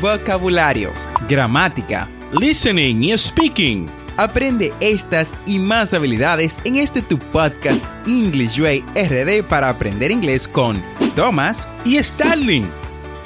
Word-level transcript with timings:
vocabulario, 0.00 0.92
gramática, 1.28 2.08
listening 2.38 3.02
y 3.02 3.16
speaking. 3.16 3.86
Aprende 4.16 4.72
estas 4.80 5.32
y 5.46 5.58
más 5.58 5.94
habilidades 5.94 6.56
en 6.64 6.76
este 6.76 7.02
tu 7.02 7.18
podcast 7.18 7.84
English 8.06 8.58
Way 8.60 8.84
RD 8.96 9.44
para 9.48 9.68
aprender 9.68 10.10
inglés 10.10 10.48
con 10.48 10.82
Thomas 11.14 11.68
y 11.84 12.02
Starling. 12.02 12.66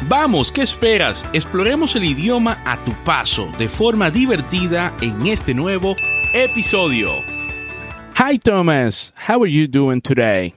Vamos, 0.09 0.51
¿qué 0.51 0.63
esperas? 0.63 1.25
Exploremos 1.33 1.97
el 1.97 2.05
idioma 2.05 2.59
a 2.67 2.77
tu 2.85 2.93
paso 3.05 3.51
de 3.59 3.69
forma 3.69 4.11
divertida 4.11 4.93
en 5.01 5.27
este 5.27 5.55
nuevo 5.55 5.95
episodio. 6.35 7.23
Hi 8.19 8.39
Thomas, 8.39 9.15
how 9.29 9.43
are 9.43 9.51
you 9.51 9.67
doing 9.67 10.01
today? 10.03 10.55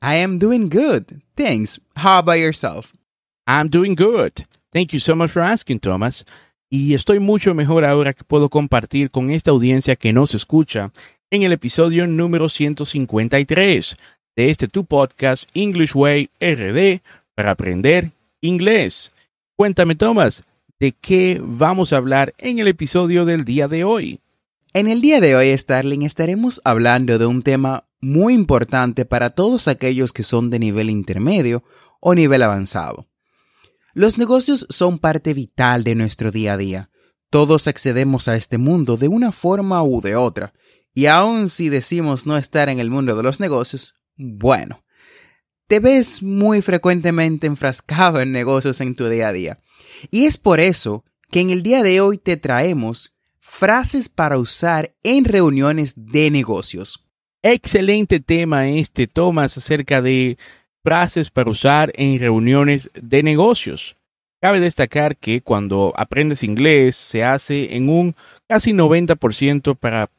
I 0.00 0.16
am 0.16 0.38
doing 0.38 0.68
good. 0.68 1.20
Thanks. 1.36 1.78
How 1.96 2.18
about 2.20 2.38
yourself? 2.38 2.92
I'm 3.46 3.68
doing 3.68 3.94
good. 3.94 4.46
Thank 4.72 4.92
you 4.92 4.98
so 4.98 5.16
much 5.16 5.30
for 5.30 5.42
asking, 5.42 5.80
Thomas 5.80 6.24
y 6.68 6.94
estoy 6.94 7.20
mucho 7.20 7.54
mejor 7.54 7.84
ahora 7.84 8.12
que 8.12 8.24
puedo 8.24 8.48
compartir 8.48 9.10
con 9.10 9.30
esta 9.30 9.50
audiencia 9.50 9.96
que 9.96 10.12
nos 10.12 10.34
escucha 10.34 10.92
en 11.30 11.42
el 11.42 11.52
episodio 11.52 12.06
número 12.06 12.48
153 12.48 13.96
de 14.36 14.50
este 14.50 14.68
tu 14.68 14.84
podcast 14.84 15.48
English 15.54 15.94
Way 15.94 16.30
RD 16.40 17.02
para 17.34 17.52
aprender 17.52 18.10
inglés. 18.40 19.10
Cuéntame, 19.56 19.94
Thomas, 19.94 20.44
¿de 20.78 20.92
qué 20.92 21.40
vamos 21.42 21.92
a 21.92 21.96
hablar 21.96 22.34
en 22.38 22.58
el 22.58 22.68
episodio 22.68 23.24
del 23.24 23.44
día 23.44 23.68
de 23.68 23.84
hoy? 23.84 24.20
En 24.74 24.88
el 24.88 25.00
día 25.00 25.20
de 25.20 25.36
hoy, 25.36 25.56
Starling, 25.56 26.02
estaremos 26.02 26.60
hablando 26.64 27.18
de 27.18 27.26
un 27.26 27.42
tema 27.42 27.84
muy 28.00 28.34
importante 28.34 29.04
para 29.04 29.30
todos 29.30 29.68
aquellos 29.68 30.12
que 30.12 30.22
son 30.22 30.50
de 30.50 30.58
nivel 30.58 30.90
intermedio 30.90 31.62
o 32.00 32.14
nivel 32.14 32.42
avanzado. 32.42 33.06
Los 33.96 34.18
negocios 34.18 34.66
son 34.68 34.98
parte 34.98 35.32
vital 35.32 35.82
de 35.82 35.94
nuestro 35.94 36.30
día 36.30 36.52
a 36.52 36.56
día. 36.58 36.90
Todos 37.30 37.66
accedemos 37.66 38.28
a 38.28 38.36
este 38.36 38.58
mundo 38.58 38.98
de 38.98 39.08
una 39.08 39.32
forma 39.32 39.82
u 39.82 40.02
de 40.02 40.16
otra. 40.16 40.52
Y 40.92 41.06
aun 41.06 41.48
si 41.48 41.70
decimos 41.70 42.26
no 42.26 42.36
estar 42.36 42.68
en 42.68 42.78
el 42.78 42.90
mundo 42.90 43.16
de 43.16 43.22
los 43.22 43.40
negocios, 43.40 43.94
bueno, 44.14 44.84
te 45.66 45.80
ves 45.80 46.22
muy 46.22 46.60
frecuentemente 46.60 47.46
enfrascado 47.46 48.20
en 48.20 48.32
negocios 48.32 48.82
en 48.82 48.96
tu 48.96 49.08
día 49.08 49.28
a 49.28 49.32
día. 49.32 49.60
Y 50.10 50.26
es 50.26 50.36
por 50.36 50.60
eso 50.60 51.06
que 51.30 51.40
en 51.40 51.48
el 51.48 51.62
día 51.62 51.82
de 51.82 52.02
hoy 52.02 52.18
te 52.18 52.36
traemos 52.36 53.14
frases 53.40 54.10
para 54.10 54.36
usar 54.36 54.94
en 55.04 55.24
reuniones 55.24 55.94
de 55.96 56.30
negocios. 56.30 57.08
Excelente 57.40 58.20
tema 58.20 58.68
este, 58.68 59.06
Tomás, 59.06 59.56
acerca 59.56 60.02
de 60.02 60.36
frases 60.86 61.32
para 61.32 61.50
usar 61.50 61.90
en 61.96 62.16
reuniones 62.20 62.90
de 62.94 63.24
negocios. 63.24 63.96
Cabe 64.40 64.60
destacar 64.60 65.16
que 65.16 65.40
cuando 65.40 65.92
aprendes 65.96 66.44
inglés 66.44 66.94
se 66.94 67.24
hace 67.24 67.74
en 67.74 67.88
un 67.88 68.14
casi 68.48 68.72
90% 68.72 69.76
para 69.76 70.10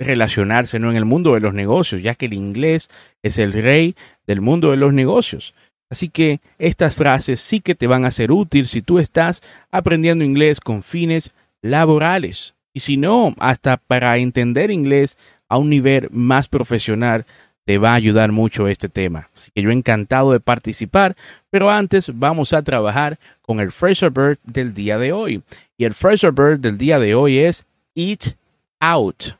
relacionarse 0.00 0.80
¿no? 0.80 0.90
en 0.90 0.96
el 0.96 1.04
mundo 1.04 1.34
de 1.34 1.40
los 1.40 1.54
negocios, 1.54 2.02
ya 2.02 2.16
que 2.16 2.26
el 2.26 2.34
inglés 2.34 2.88
es 3.22 3.38
el 3.38 3.52
rey 3.52 3.94
del 4.26 4.40
mundo 4.40 4.72
de 4.72 4.78
los 4.78 4.92
negocios. 4.92 5.54
Así 5.90 6.08
que 6.08 6.40
estas 6.58 6.96
frases 6.96 7.38
sí 7.38 7.60
que 7.60 7.76
te 7.76 7.86
van 7.86 8.04
a 8.04 8.10
ser 8.10 8.32
útiles 8.32 8.70
si 8.70 8.82
tú 8.82 8.98
estás 8.98 9.42
aprendiendo 9.70 10.24
inglés 10.24 10.58
con 10.58 10.82
fines 10.82 11.32
laborales. 11.62 12.56
Y 12.74 12.80
si 12.80 12.96
no, 12.96 13.32
hasta 13.38 13.76
para 13.76 14.18
entender 14.18 14.72
inglés 14.72 15.16
a 15.48 15.56
un 15.56 15.70
nivel 15.70 16.08
más 16.10 16.48
profesional 16.48 17.26
te 17.66 17.78
va 17.78 17.90
a 17.90 17.94
ayudar 17.94 18.30
mucho 18.30 18.68
este 18.68 18.88
tema. 18.88 19.28
Así 19.34 19.50
que 19.50 19.60
yo 19.60 19.70
encantado 19.70 20.30
de 20.30 20.38
participar, 20.38 21.16
pero 21.50 21.68
antes 21.68 22.10
vamos 22.14 22.52
a 22.52 22.62
trabajar 22.62 23.18
con 23.42 23.58
el 23.58 23.72
Fraser 23.72 24.10
Bird 24.10 24.38
del 24.44 24.72
día 24.72 24.98
de 24.98 25.12
hoy. 25.12 25.42
Y 25.76 25.84
el 25.84 25.92
Fraser 25.92 26.30
Bird 26.30 26.60
del 26.60 26.78
día 26.78 27.00
de 27.00 27.16
hoy 27.16 27.38
es 27.38 27.66
eat 27.96 28.36
out. 28.80 29.36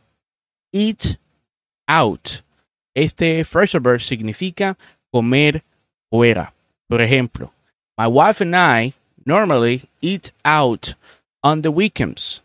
Eat 0.73 1.19
out. 1.87 2.43
Este 2.95 3.45
Fraser 3.45 3.81
Bird 3.81 4.01
significa 4.01 4.77
comer 5.13 5.63
fuera. 6.11 6.53
Por 6.89 7.01
ejemplo, 7.01 7.53
my 7.97 8.07
wife 8.07 8.43
and 8.43 8.57
I 8.57 8.93
normally 9.25 9.89
eat 10.01 10.33
out 10.45 10.97
on 11.43 11.63
the 11.63 11.71
weekends. 11.71 12.43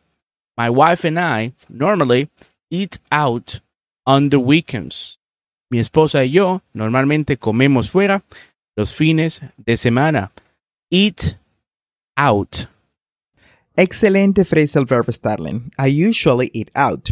My 0.55 0.69
wife 0.69 1.07
and 1.07 1.17
I 1.17 1.53
normally 1.69 2.29
eat 2.69 3.00
out 3.11 3.61
on 4.05 4.29
the 4.29 4.38
weekends. 4.38 5.17
Mi 5.71 5.79
esposa 5.79 6.25
y 6.25 6.31
yo 6.31 6.63
normalmente 6.73 7.37
comemos 7.37 7.89
fuera 7.89 8.25
los 8.75 8.93
fines 8.93 9.39
de 9.55 9.77
semana. 9.77 10.33
Eat 10.89 11.37
out. 12.17 12.67
Excelente 13.77 14.43
phrasal 14.43 14.85
verb, 14.85 15.09
Starling. 15.09 15.71
I 15.79 16.05
usually 16.05 16.51
eat 16.53 16.69
out. 16.75 17.11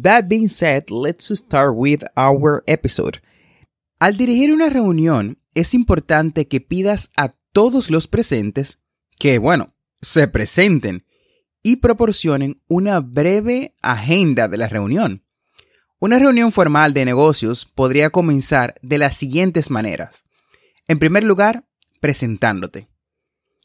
That 0.00 0.28
being 0.28 0.46
said, 0.46 0.88
let's 0.88 1.32
start 1.36 1.74
with 1.74 2.04
our 2.16 2.62
episode. 2.68 3.20
Al 3.98 4.16
dirigir 4.16 4.52
una 4.52 4.68
reunión, 4.68 5.38
es 5.54 5.74
importante 5.74 6.46
que 6.46 6.60
pidas 6.60 7.10
a 7.16 7.32
todos 7.52 7.90
los 7.90 8.06
presentes 8.06 8.78
que, 9.18 9.38
bueno, 9.38 9.74
se 10.00 10.28
presenten 10.28 11.04
y 11.60 11.76
proporcionen 11.76 12.62
una 12.68 13.00
breve 13.00 13.74
agenda 13.82 14.46
de 14.46 14.58
la 14.58 14.68
reunión. 14.68 15.25
Una 15.98 16.18
reunión 16.18 16.52
formal 16.52 16.92
de 16.92 17.04
negocios 17.06 17.64
podría 17.64 18.10
comenzar 18.10 18.74
de 18.82 18.98
las 18.98 19.16
siguientes 19.16 19.70
maneras. 19.70 20.24
En 20.88 20.98
primer 20.98 21.24
lugar, 21.24 21.64
presentándote. 22.00 22.88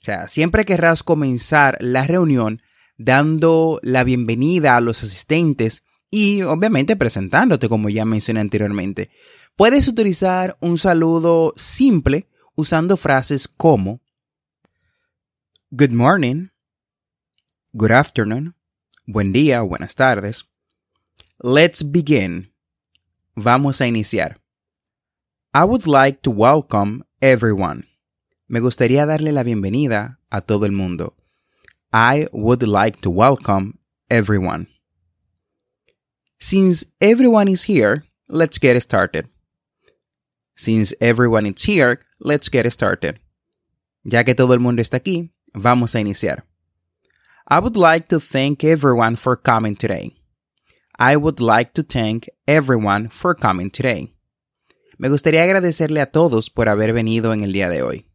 O 0.01 0.05
sea, 0.05 0.27
siempre 0.27 0.65
querrás 0.65 1.03
comenzar 1.03 1.77
la 1.81 2.07
reunión 2.07 2.61
dando 2.97 3.79
la 3.83 4.03
bienvenida 4.03 4.77
a 4.77 4.81
los 4.81 5.03
asistentes 5.03 5.83
y 6.09 6.41
obviamente 6.43 6.95
presentándote 6.95 7.67
como 7.67 7.89
ya 7.89 8.05
mencioné 8.05 8.39
anteriormente. 8.39 9.11
Puedes 9.55 9.87
utilizar 9.87 10.57
un 10.61 10.77
saludo 10.77 11.53
simple 11.57 12.27
usando 12.55 12.97
frases 12.97 13.47
como 13.47 14.01
Good 15.71 15.91
morning, 15.91 16.47
Good 17.73 17.91
afternoon, 17.91 18.55
Buen 19.05 19.33
día 19.33 19.61
buenas 19.61 19.95
tardes, 19.95 20.50
Let's 21.43 21.81
begin. 21.81 22.51
Vamos 23.35 23.81
a 23.81 23.87
iniciar. 23.87 24.35
I 25.55 25.65
would 25.65 25.87
like 25.87 26.21
to 26.21 26.29
welcome 26.29 27.03
everyone. 27.19 27.87
Me 28.47 28.59
gustaría 28.59 29.07
darle 29.07 29.31
la 29.31 29.41
bienvenida 29.41 30.19
a 30.31 30.41
todo 30.41 30.65
el 30.67 30.71
mundo. 30.71 31.15
I 31.91 32.27
would 32.31 32.61
like 32.61 33.01
to 33.01 33.09
welcome 33.09 33.79
everyone. 34.07 34.67
Since 36.39 36.85
everyone 37.01 37.47
is 37.47 37.63
here, 37.63 38.03
let's 38.29 38.59
get 38.59 38.79
started. 38.79 39.27
Since 40.55 40.93
everyone 41.01 41.47
is 41.47 41.63
here, 41.63 42.01
let's 42.19 42.49
get 42.49 42.71
started. 42.71 43.19
Ya 44.03 44.21
que 44.21 44.35
todo 44.35 44.53
el 44.53 44.59
mundo 44.59 44.83
está 44.83 44.97
aquí, 44.97 45.31
vamos 45.55 45.95
a 45.95 46.01
iniciar. 46.01 46.43
I 47.47 47.57
would 47.57 47.77
like 47.77 48.09
to 48.09 48.19
thank 48.19 48.63
everyone 48.63 49.15
for 49.15 49.35
coming 49.35 49.75
today. 49.75 50.20
I 51.03 51.15
would 51.15 51.39
like 51.39 51.71
to 51.73 51.81
thank 51.81 52.29
everyone 52.45 53.09
for 53.09 53.35
coming 53.35 53.71
today. 53.71 54.13
Me 54.99 55.09
gustaría 55.09 55.41
agradecerle 55.41 55.99
a 55.99 56.11
todos 56.11 56.51
por 56.51 56.69
haber 56.69 56.93
venido 56.93 57.33
en 57.33 57.41
el 57.41 57.53
día 57.53 57.69
de 57.69 57.81
hoy. 57.81 58.05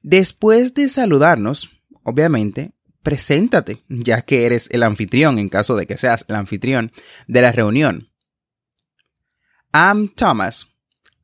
Después 0.00 0.74
de 0.74 0.88
saludarnos, 0.88 1.68
obviamente, 2.04 2.70
preséntate, 3.02 3.82
ya 3.88 4.22
que 4.22 4.46
eres 4.46 4.68
el 4.70 4.84
anfitrión 4.84 5.40
en 5.40 5.48
caso 5.48 5.74
de 5.74 5.88
que 5.88 5.98
seas 5.98 6.24
el 6.28 6.36
anfitrión 6.36 6.92
de 7.26 7.42
la 7.42 7.50
reunión. 7.50 8.10
I'm 9.74 10.06
Thomas. 10.06 10.68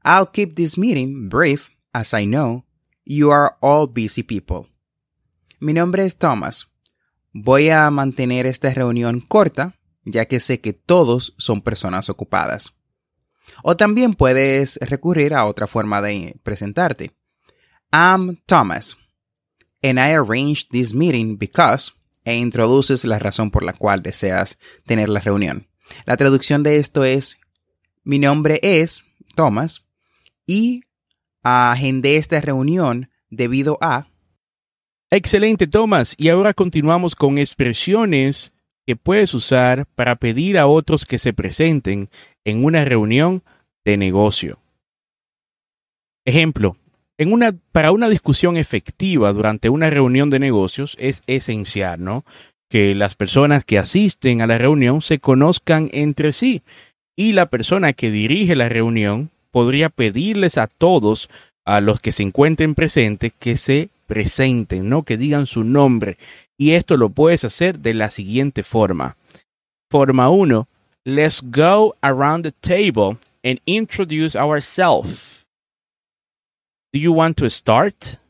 I'll 0.05 0.27
keep 0.27 0.57
this 0.57 0.77
meeting 0.77 1.29
brief 1.29 1.71
as 1.93 2.13
I 2.13 2.27
know 2.27 2.65
you 3.05 3.31
are 3.31 3.55
all 3.61 3.87
busy 3.87 4.25
people. 4.25 4.69
Mi 5.61 5.73
nombre 5.73 6.05
es 6.05 6.17
Thomas. 6.17 6.67
Voy 7.33 7.71
a 7.71 7.89
mantener 7.93 8.47
esta 8.47 8.75
reunión 8.75 9.21
corta 9.21 9.79
ya 10.05 10.27
que 10.27 10.41
sé 10.41 10.61
que 10.61 10.73
todos 10.73 11.35
son 11.39 11.63
personas 11.63 12.09
ocupadas. 12.11 12.75
O 13.63 13.77
también 13.77 14.15
puedes 14.15 14.79
recurrir 14.81 15.35
a 15.35 15.47
otra 15.47 15.67
forma 15.67 16.01
de 16.01 16.37
presentarte. 16.43 17.13
I'm 17.93 18.41
Thomas, 18.47 18.97
and 19.83 19.99
I 19.99 20.15
arranged 20.15 20.71
this 20.71 20.95
meeting 20.95 21.37
because, 21.37 21.93
e 22.25 22.37
introduces 22.37 23.05
la 23.05 23.19
razón 23.19 23.51
por 23.51 23.63
la 23.63 23.73
cual 23.73 24.03
deseas 24.03 24.59
tener 24.87 25.09
la 25.09 25.21
reunión. 25.21 25.69
La 26.07 26.17
traducción 26.17 26.63
de 26.63 26.79
esto 26.79 27.05
es, 27.05 27.39
mi 28.05 28.19
nombre 28.19 28.59
es 28.63 29.05
Thomas 29.37 29.89
y 30.47 30.85
agendé 31.43 32.17
esta 32.17 32.41
reunión 32.41 33.11
debido 33.31 33.79
a... 33.81 34.09
Excelente, 35.11 35.67
Thomas. 35.67 36.15
Y 36.17 36.31
ahora 36.31 36.55
continuamos 36.55 37.15
con 37.15 37.37
expresiones 37.37 38.53
que 38.87 38.97
puedes 38.97 39.35
usar 39.35 39.87
para 39.95 40.17
pedir 40.17 40.59
a 40.59 40.67
otros 40.67 41.05
que 41.05 41.19
se 41.19 41.33
presenten 41.33 42.09
en 42.45 42.65
una 42.65 42.85
reunión 42.85 43.43
de 43.85 43.97
negocio. 43.97 44.59
Ejemplo, 46.25 46.77
En 47.19 47.33
una, 47.33 47.55
para 47.73 47.93
una 47.93 48.09
discusión 48.09 48.57
efectiva 48.57 49.33
durante 49.33 49.69
una 49.69 49.91
reunión 49.91 50.31
de 50.31 50.39
negocios 50.39 50.97
es 50.99 51.23
esencial, 51.27 52.03
¿no? 52.03 52.25
Que 52.71 52.95
las 52.95 53.15
personas 53.15 53.65
que 53.65 53.79
asisten 53.79 54.41
a 54.41 54.47
la 54.47 54.59
reunión 54.59 55.03
se 55.03 55.19
conozcan 55.19 55.89
entre 55.93 56.33
sí 56.33 56.63
y 57.17 57.33
la 57.33 57.47
persona 57.47 57.93
que 57.93 58.11
dirige 58.11 58.57
la 58.57 58.69
reunión 58.69 59.31
podría 59.51 59.91
pedirles 59.91 60.57
a 60.59 60.67
todos, 60.67 61.29
a 61.65 61.81
los 61.81 62.01
que 62.01 62.13
se 62.13 62.23
encuentren 62.23 62.75
presentes, 62.75 63.33
que 63.39 63.57
se 63.57 63.91
presenten, 64.07 64.89
¿no? 64.89 65.03
Que 65.05 65.17
digan 65.17 65.47
su 65.47 65.63
nombre. 65.63 66.17
Y 66.63 66.75
esto 66.75 66.97
lo 66.97 67.09
puedes 67.09 67.43
hacer 67.43 67.81
de 67.81 67.93
la 67.93 68.09
siguiente 68.09 68.63
forma. 68.63 69.17
Forma 69.91 70.31
1. 70.31 70.69
Let's 71.05 71.43
go 71.43 71.97
around 72.05 72.45
the 72.45 72.53
table 72.53 73.19
and 73.43 73.59
introduce 73.67 74.37
ourselves. 74.37 75.49
Do 76.93 77.01
you 77.01 77.13
want 77.13 77.37
to 77.39 77.51
start? 77.51 78.21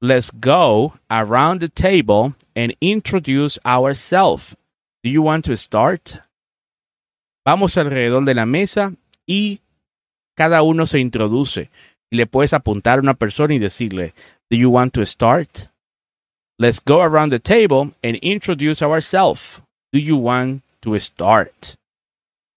Let's 0.00 0.30
go 0.30 0.94
around 1.10 1.60
the 1.60 1.68
table 1.68 2.36
and 2.56 2.74
introduce 2.80 3.58
ourselves. 3.66 4.56
Do 5.04 5.10
you 5.10 5.20
want 5.20 5.44
to 5.44 5.58
start? 5.58 6.22
Vamos 7.44 7.76
alrededor 7.76 8.24
de 8.24 8.32
la 8.32 8.46
mesa 8.46 8.94
y 9.26 9.60
cada 10.38 10.62
uno 10.62 10.86
se 10.86 11.00
introduce. 11.00 11.68
Y 12.10 12.16
le 12.16 12.26
puedes 12.26 12.54
apuntar 12.54 12.98
a 12.98 13.02
una 13.02 13.12
persona 13.12 13.52
y 13.52 13.58
decirle, 13.58 14.14
Do 14.50 14.56
you 14.56 14.70
want 14.70 14.94
to 14.94 15.04
start? 15.04 15.69
Let's 16.60 16.78
go 16.78 17.00
around 17.00 17.32
the 17.32 17.38
table 17.38 17.92
and 18.04 18.16
introduce 18.16 18.82
ourselves. 18.82 19.62
Do 19.94 19.98
you 19.98 20.14
want 20.14 20.60
to 20.82 20.98
start? 20.98 21.74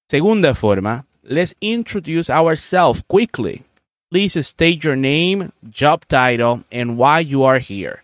Segunda 0.09 0.53
forma, 0.53 1.05
let's 1.23 1.53
introduce 1.61 2.29
ourselves 2.29 3.01
quickly. 3.07 3.63
Please 4.11 4.35
state 4.45 4.83
your 4.83 4.97
name, 4.97 5.53
job 5.69 6.05
title, 6.09 6.65
and 6.69 6.97
why 6.97 7.19
you 7.19 7.45
are 7.45 7.59
here. 7.59 8.03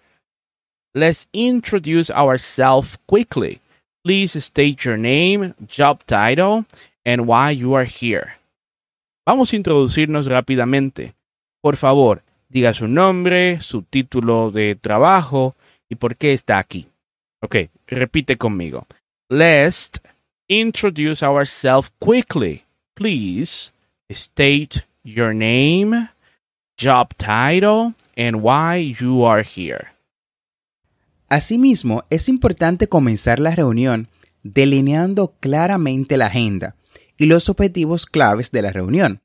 Let's 0.96 1.28
introduce 1.34 2.10
ourselves 2.10 2.98
quickly. 3.06 3.60
Please 4.06 4.42
state 4.42 4.86
your 4.86 4.95
name, 4.95 5.54
job 5.68 6.06
title, 6.07 6.63
and 7.06 7.28
why 7.28 7.52
you 7.52 7.74
are 7.74 7.84
here. 7.84 8.36
Vamos 9.28 9.52
a 9.52 9.57
introducirnos 9.57 10.28
rápidamente. 10.28 11.12
Por 11.62 11.75
favor, 11.75 12.22
diga 12.48 12.74
su 12.74 12.88
nombre, 12.88 13.60
su 13.60 13.81
título 13.81 14.50
de 14.50 14.75
trabajo 14.75 15.56
y 15.89 15.95
por 15.95 16.15
qué 16.15 16.33
está 16.33 16.59
aquí. 16.59 16.88
Ok, 17.41 17.56
repite 17.88 18.36
conmigo. 18.36 18.86
Let's 19.30 19.91
introduce 20.47 21.24
ourselves 21.24 21.91
quickly. 22.00 22.65
Please 22.95 23.71
state 24.09 24.86
your 25.03 25.33
name, 25.33 26.09
job 26.77 27.13
title, 27.18 27.94
and 28.18 28.41
why 28.41 28.95
you 29.00 29.25
are 29.25 29.44
here. 29.44 29.89
Asimismo, 31.30 32.06
es 32.09 32.27
importante 32.27 32.88
comenzar 32.88 33.39
la 33.39 33.56
reunión 33.56 34.09
delineando 34.44 35.35
claramente 35.39 36.18
la 36.18 36.27
agenda 36.27 36.75
y 37.18 37.25
los 37.25 37.50
objetivos 37.50 38.06
claves 38.06 38.51
de 38.51 38.62
la 38.62 38.71
reunión. 38.71 39.21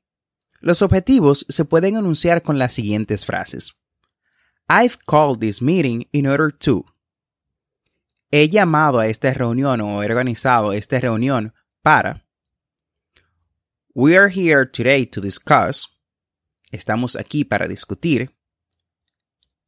Los 0.59 0.81
objetivos 0.81 1.45
se 1.49 1.65
pueden 1.65 1.95
anunciar 1.95 2.41
con 2.41 2.59
las 2.59 2.73
siguientes 2.73 3.25
frases. 3.25 3.75
I've 4.67 5.05
called 5.05 5.41
this 5.41 5.61
meeting 5.61 6.07
in 6.11 6.25
order 6.25 6.49
to. 6.49 6.85
He 8.31 8.49
llamado 8.49 8.99
a 8.99 9.07
esta 9.07 9.33
reunión 9.33 9.79
o 9.81 10.01
he 10.01 10.07
organizado 10.07 10.73
esta 10.73 10.99
reunión 10.99 11.53
para. 11.83 12.23
We 13.93 14.17
are 14.17 14.29
here 14.29 14.65
today 14.65 15.05
to 15.05 15.21
discuss. 15.21 15.87
Estamos 16.71 17.15
aquí 17.15 17.47
para 17.47 17.67
discutir. 17.67 18.29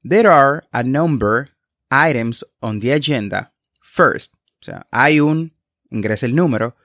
There 0.04 0.28
are 0.28 0.64
a 0.74 0.84
number 0.84 1.50
items 1.92 2.44
on 2.62 2.80
the 2.80 2.92
agenda. 2.92 3.54
First, 3.82 4.34
o 4.62 4.66
sea, 4.66 4.88
hay 4.92 5.20
un, 5.20 5.54
ingresa 5.92 6.26
el 6.26 6.36
número, 6.36 6.76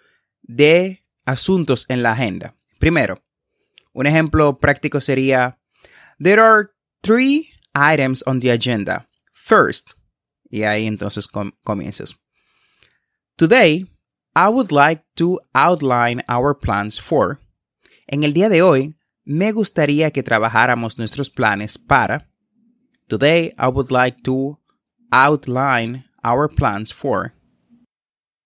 de 0.43 1.05
asuntos 1.27 1.87
en 1.89 2.03
la 2.03 2.13
agenda. 2.13 2.55
Primero, 2.79 3.23
un 3.93 4.07
ejemplo 4.07 4.59
práctico 4.59 5.01
sería, 5.01 5.59
There 6.19 6.41
are 6.41 6.71
three 7.03 7.53
items 7.75 8.23
on 8.27 8.41
the 8.41 8.51
agenda. 8.51 9.09
First, 9.33 9.93
y 10.51 10.63
ahí 10.63 10.87
entonces 10.87 11.27
com 11.27 11.53
comienzas. 11.65 12.15
Today, 13.37 13.87
I 14.37 14.49
would 14.49 14.71
like 14.71 15.03
to 15.17 15.41
outline 15.55 16.23
our 16.29 16.55
plans 16.55 17.01
for. 17.01 17.41
En 18.07 18.25
el 18.25 18.33
día 18.33 18.49
de 18.49 18.63
hoy, 18.63 18.95
me 19.25 19.53
gustaría 19.53 20.11
que 20.11 20.23
trabajáramos 20.23 20.99
nuestros 20.99 21.31
planes 21.31 21.79
para. 21.79 22.29
Today, 23.09 23.55
I 23.59 23.69
would 23.69 23.91
like 23.91 24.23
to 24.23 24.59
outline 25.11 26.05
our 26.23 26.49
plans 26.49 26.93
for. 26.93 27.35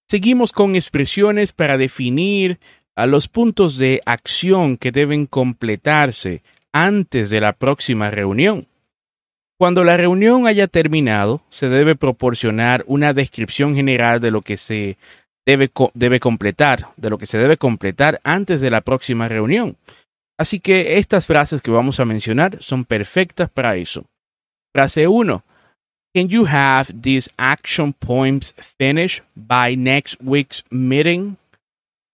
Seguimos 0.09 0.53
con 0.53 0.77
expresiones 0.77 1.53
para 1.53 1.77
definir 1.77 2.61
a 2.95 3.07
los 3.07 3.29
puntos 3.29 3.77
de 3.77 4.01
acción 4.07 4.77
que 4.77 4.93
deben 4.93 5.27
completarse 5.27 6.43
antes 6.73 7.31
de 7.31 7.41
la 7.41 7.53
próxima 7.53 8.11
reunión. 8.11 8.69
Cuando 9.59 9.85
la 9.85 9.97
reunión 9.97 10.47
haya 10.47 10.67
terminado, 10.67 11.41
se 11.49 11.69
debe 11.69 11.97
proporcionar 11.97 12.85
una 12.87 13.15
descripción 13.15 13.75
general 13.75 14.21
de 14.21 14.31
lo 14.31 14.43
que 14.43 14.59
se 14.59 14.99
debe, 15.47 15.71
debe, 15.95 16.21
completar, 16.21 16.89
de 16.97 17.09
lo 17.09 17.17
que 17.17 17.25
se 17.27 17.39
debe 17.39 17.57
completar 17.57 18.21
antes 18.23 18.61
de 18.61 18.71
la 18.71 18.83
próxima 18.83 19.29
reunión. 19.29 19.77
Así 20.39 20.61
que 20.61 20.99
estas 20.99 21.27
frases 21.27 21.63
que 21.63 21.71
vamos 21.71 21.99
a 22.01 22.05
mencionar 22.05 22.63
son 22.63 22.85
perfectas 22.85 23.49
para 23.49 23.77
eso. 23.77 24.05
Frase 24.75 25.07
1. 25.07 25.43
Can 26.15 26.29
you 26.29 26.47
have 26.47 26.93
these 27.03 27.31
action 27.39 27.95
points 27.95 28.55
finished 28.79 29.25
by 29.35 29.75
next 29.75 30.21
week's 30.23 30.63
meeting? 30.71 31.37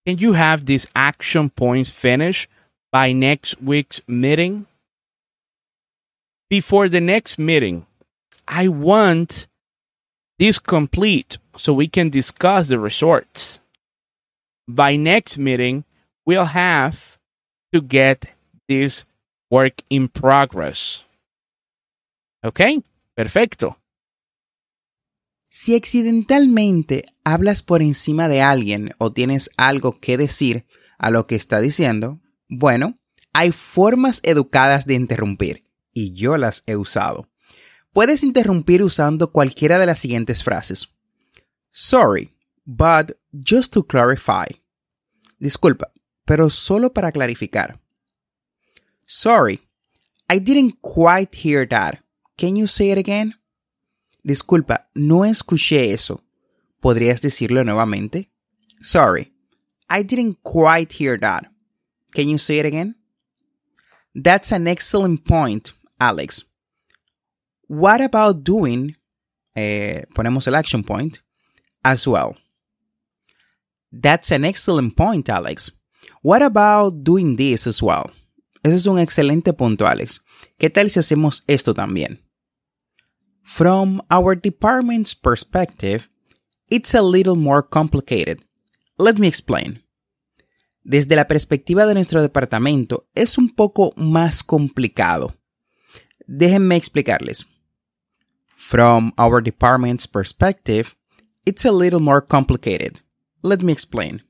Can 0.05 0.17
you 0.17 0.33
have 0.33 0.65
these 0.65 0.87
action 0.93 1.49
points 1.49 1.91
finished 1.91 2.49
by 2.91 3.13
next 3.13 3.61
week's 3.61 4.01
meeting? 4.07 4.65
Before 6.49 6.89
the 6.89 7.01
next 7.01 7.39
meeting, 7.39 7.85
I 8.47 8.67
want 8.67 9.47
this 10.37 10.59
complete 10.59 11.37
so 11.55 11.73
we 11.73 11.87
can 11.87 12.09
discuss 12.09 12.67
the 12.67 12.77
results. 12.77 13.59
By 14.67 14.95
next 14.97 15.37
meeting, 15.37 15.85
we'll 16.25 16.45
have 16.53 17.17
to 17.71 17.81
get 17.81 18.27
this 18.67 19.05
work 19.49 19.83
in 19.89 20.07
progress. 20.07 21.05
¿Ok? 22.43 22.61
Perfecto. 23.15 23.77
Si 25.49 25.75
accidentalmente 25.75 27.05
hablas 27.23 27.61
por 27.61 27.81
encima 27.81 28.27
de 28.27 28.41
alguien 28.41 28.93
o 28.97 29.11
tienes 29.11 29.49
algo 29.55 29.99
que 29.99 30.17
decir 30.17 30.65
a 30.97 31.11
lo 31.11 31.27
que 31.27 31.35
está 31.35 31.61
diciendo, 31.61 32.19
bueno, 32.49 32.95
hay 33.33 33.51
formas 33.51 34.19
educadas 34.23 34.85
de 34.85 34.95
interrumpir 34.95 35.63
y 35.93 36.13
yo 36.13 36.37
las 36.37 36.63
he 36.65 36.75
usado. 36.75 37.29
Puedes 37.93 38.23
interrumpir 38.23 38.83
usando 38.83 39.31
cualquiera 39.31 39.77
de 39.77 39.85
las 39.85 39.99
siguientes 39.99 40.43
frases. 40.43 40.89
Sorry, 41.71 42.33
but 42.65 43.17
just 43.31 43.73
to 43.73 43.83
clarify. 43.83 44.47
Disculpa, 45.39 45.91
pero 46.25 46.49
solo 46.49 46.93
para 46.93 47.11
clarificar. 47.11 47.79
Sorry, 49.05 49.67
I 50.29 50.39
didn't 50.39 50.79
quite 50.81 51.35
hear 51.35 51.67
that. 51.67 52.03
Can 52.37 52.55
you 52.55 52.67
say 52.67 52.91
it 52.91 52.97
again? 52.97 53.35
Disculpa, 54.23 54.89
no 54.95 55.25
escuché 55.25 55.93
eso. 55.93 56.23
¿Podrías 56.79 57.21
decirlo 57.21 57.63
nuevamente? 57.63 58.29
Sorry, 58.81 59.33
I 59.89 60.03
didn't 60.03 60.39
quite 60.43 60.93
hear 60.93 61.19
that. 61.19 61.51
Can 62.13 62.29
you 62.29 62.37
say 62.37 62.59
it 62.59 62.65
again? 62.65 62.95
That's 64.15 64.51
an 64.51 64.67
excellent 64.67 65.25
point, 65.25 65.73
Alex. 66.07 66.45
What 67.67 68.01
about 68.01 68.43
doing, 68.43 68.97
eh, 69.55 70.05
ponemos 70.13 70.47
el 70.47 70.55
action 70.55 70.83
point, 70.83 71.19
as 71.83 72.07
well? 72.07 72.35
That's 73.91 74.31
an 74.31 74.43
excellent 74.43 74.95
point, 74.95 75.29
Alex. 75.29 75.71
What 76.21 76.41
about 76.41 77.03
doing 77.03 77.35
this 77.35 77.67
as 77.67 77.81
well? 77.81 78.11
Ese 78.63 78.75
es 78.75 78.85
un 78.87 78.99
excelente 78.99 79.53
punto, 79.53 79.85
Alex. 79.85 80.21
¿Qué 80.57 80.69
tal 80.69 80.89
si 80.89 80.99
hacemos 80.99 81.43
esto 81.47 81.73
también? 81.73 82.21
From 83.43 84.01
our 84.09 84.35
department's 84.35 85.13
perspective, 85.13 86.09
it's 86.69 86.95
a 86.95 87.01
little 87.01 87.35
more 87.35 87.61
complicated. 87.61 88.39
Let 88.97 89.19
me 89.19 89.27
explain. 89.27 89.83
Desde 90.83 91.15
la 91.15 91.27
perspectiva 91.27 91.85
de 91.85 91.93
nuestro 91.93 92.21
departamento, 92.21 93.07
es 93.15 93.37
un 93.37 93.49
poco 93.49 93.93
más 93.95 94.43
complicado. 94.43 95.35
Déjenme 96.27 96.75
explicarles. 96.75 97.45
From 98.55 99.13
our 99.17 99.41
department's 99.41 100.07
perspective, 100.07 100.95
it's 101.45 101.65
a 101.65 101.71
little 101.71 101.99
more 101.99 102.21
complicated. 102.21 103.01
Let 103.41 103.61
me 103.61 103.73
explain. 103.73 104.23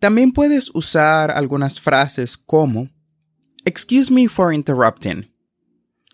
También 0.00 0.32
puedes 0.32 0.70
usar 0.74 1.30
algunas 1.30 1.80
frases 1.80 2.36
como 2.36 2.90
Excuse 3.66 4.10
me 4.10 4.26
for 4.26 4.52
interrupting. 4.52 5.26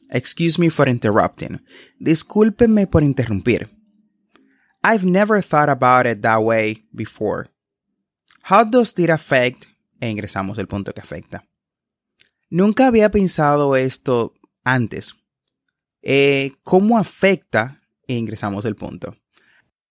Excuse 0.08 0.58
me 0.58 0.70
for 0.70 0.88
interrupting. 0.88 1.60
Discúlpeme 2.00 2.86
por 2.88 3.02
interrumpir. 3.02 3.68
I've 4.82 5.04
never 5.04 5.40
thought 5.40 5.68
about 5.68 6.06
it 6.06 6.22
that 6.22 6.42
way 6.42 6.84
before. 6.94 7.48
How 8.42 8.64
does 8.64 8.94
it 8.98 9.10
affect? 9.10 9.66
E 10.00 10.08
ingresamos 10.08 10.58
el 10.58 10.66
punto 10.66 10.92
que 10.92 11.02
afecta. 11.02 11.44
Nunca 12.50 12.88
había 12.88 13.10
pensado 13.10 13.76
esto 13.76 14.34
antes. 14.64 15.14
Eh, 16.02 16.52
¿Cómo 16.64 16.98
afecta? 16.98 17.80
E 18.06 18.14
ingresamos 18.14 18.64
el 18.64 18.74
punto. 18.74 19.16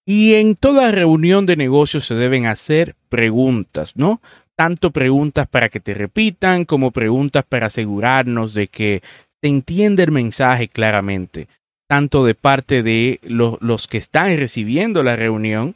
Y 0.05 0.33
en 0.33 0.55
toda 0.55 0.91
reunión 0.91 1.45
de 1.45 1.55
negocios 1.55 2.05
se 2.05 2.15
deben 2.15 2.47
hacer 2.47 2.95
preguntas, 3.07 3.95
¿no? 3.95 4.21
Tanto 4.55 4.91
preguntas 4.91 5.47
para 5.47 5.69
que 5.69 5.79
te 5.79 5.93
repitan 5.93 6.65
como 6.65 6.91
preguntas 6.91 7.45
para 7.47 7.67
asegurarnos 7.67 8.53
de 8.53 8.67
que 8.67 9.03
se 9.41 9.47
entiende 9.47 10.03
el 10.03 10.11
mensaje 10.11 10.67
claramente, 10.67 11.47
tanto 11.87 12.25
de 12.25 12.35
parte 12.35 12.83
de 12.83 13.19
los 13.23 13.87
que 13.87 13.97
están 13.97 14.35
recibiendo 14.35 15.01
la 15.01 15.15
reunión 15.15 15.75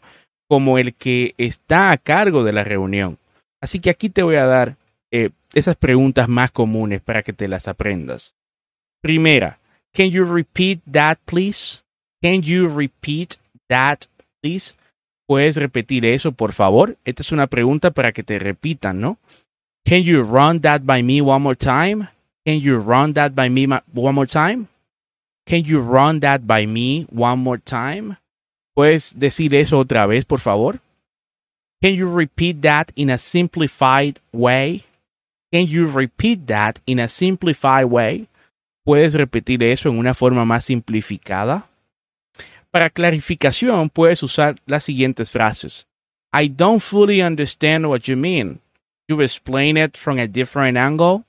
como 0.49 0.77
el 0.77 0.93
que 0.95 1.33
está 1.37 1.91
a 1.91 1.97
cargo 1.97 2.43
de 2.43 2.53
la 2.53 2.63
reunión. 2.63 3.19
Así 3.61 3.79
que 3.79 3.89
aquí 3.89 4.09
te 4.09 4.23
voy 4.23 4.35
a 4.35 4.45
dar 4.45 4.75
eh, 5.13 5.29
esas 5.53 5.75
preguntas 5.75 6.27
más 6.27 6.51
comunes 6.51 6.99
para 6.99 7.21
que 7.21 7.33
te 7.33 7.47
las 7.47 7.67
aprendas. 7.67 8.33
Primera, 8.99 9.59
can 9.93 10.09
you 10.09 10.25
repeat 10.25 10.81
that 10.91 11.19
please? 11.25 11.83
Can 12.19 12.41
you 12.41 12.67
repeat 12.67 13.35
that 13.69 14.05
please? 14.41 14.73
¿Puedes 15.27 15.55
repetir 15.57 16.07
eso, 16.07 16.31
por 16.31 16.51
favor? 16.51 16.97
Esta 17.05 17.21
es 17.21 17.31
una 17.31 17.45
pregunta 17.45 17.91
para 17.91 18.11
que 18.11 18.23
te 18.23 18.39
repitan, 18.39 18.99
¿no? 18.99 19.19
Can 19.85 20.01
you 20.01 20.23
run 20.23 20.61
that 20.61 20.81
by 20.83 21.03
me 21.03 21.21
one 21.21 21.43
more 21.43 21.55
time? 21.55 22.09
Can 22.43 22.59
you 22.59 22.79
run 22.79 23.13
that 23.13 23.33
by 23.35 23.49
me 23.51 23.67
one 23.93 24.15
more 24.15 24.27
time? 24.27 24.67
Can 25.45 25.63
you 25.63 25.79
run 25.79 26.21
that 26.21 26.41
by 26.47 26.65
me 26.65 27.05
one 27.11 27.37
more 27.37 27.59
time? 27.59 28.17
¿Puedes 28.73 29.13
decir 29.19 29.53
eso 29.53 29.77
otra 29.77 30.07
vez, 30.07 30.25
por 30.25 30.39
favor? 30.39 30.79
Can 31.83 31.93
you 31.93 32.09
repeat 32.09 32.61
that 32.61 32.91
in 32.95 33.11
a 33.11 33.19
simplified 33.19 34.19
way? 34.31 34.85
Can 35.53 35.67
you 35.67 35.85
repeat 35.85 36.47
that 36.47 36.79
in 36.87 36.99
a 36.99 37.07
simplified 37.07 37.85
way? 37.85 38.27
¿Puedes 38.83 39.13
repetir 39.13 39.63
eso 39.63 39.87
en 39.87 39.99
una 39.99 40.15
forma 40.15 40.45
más 40.45 40.65
simplificada? 40.65 41.67
Para 42.71 42.89
clarificación, 42.89 43.91
puedes 43.91 44.23
usar 44.23 44.55
las 44.65 44.83
siguientes 44.83 45.31
frases. 45.31 45.85
I 46.33 46.47
don't 46.47 46.81
fully 46.81 47.21
understand 47.21 47.85
what 47.85 48.07
you 48.07 48.17
mean. 48.17 48.61
You 49.07 49.21
explain 49.21 49.77
it 49.77 49.95
from 49.95 50.17
a 50.17 50.27
different 50.27 50.75
angle. 50.75 51.23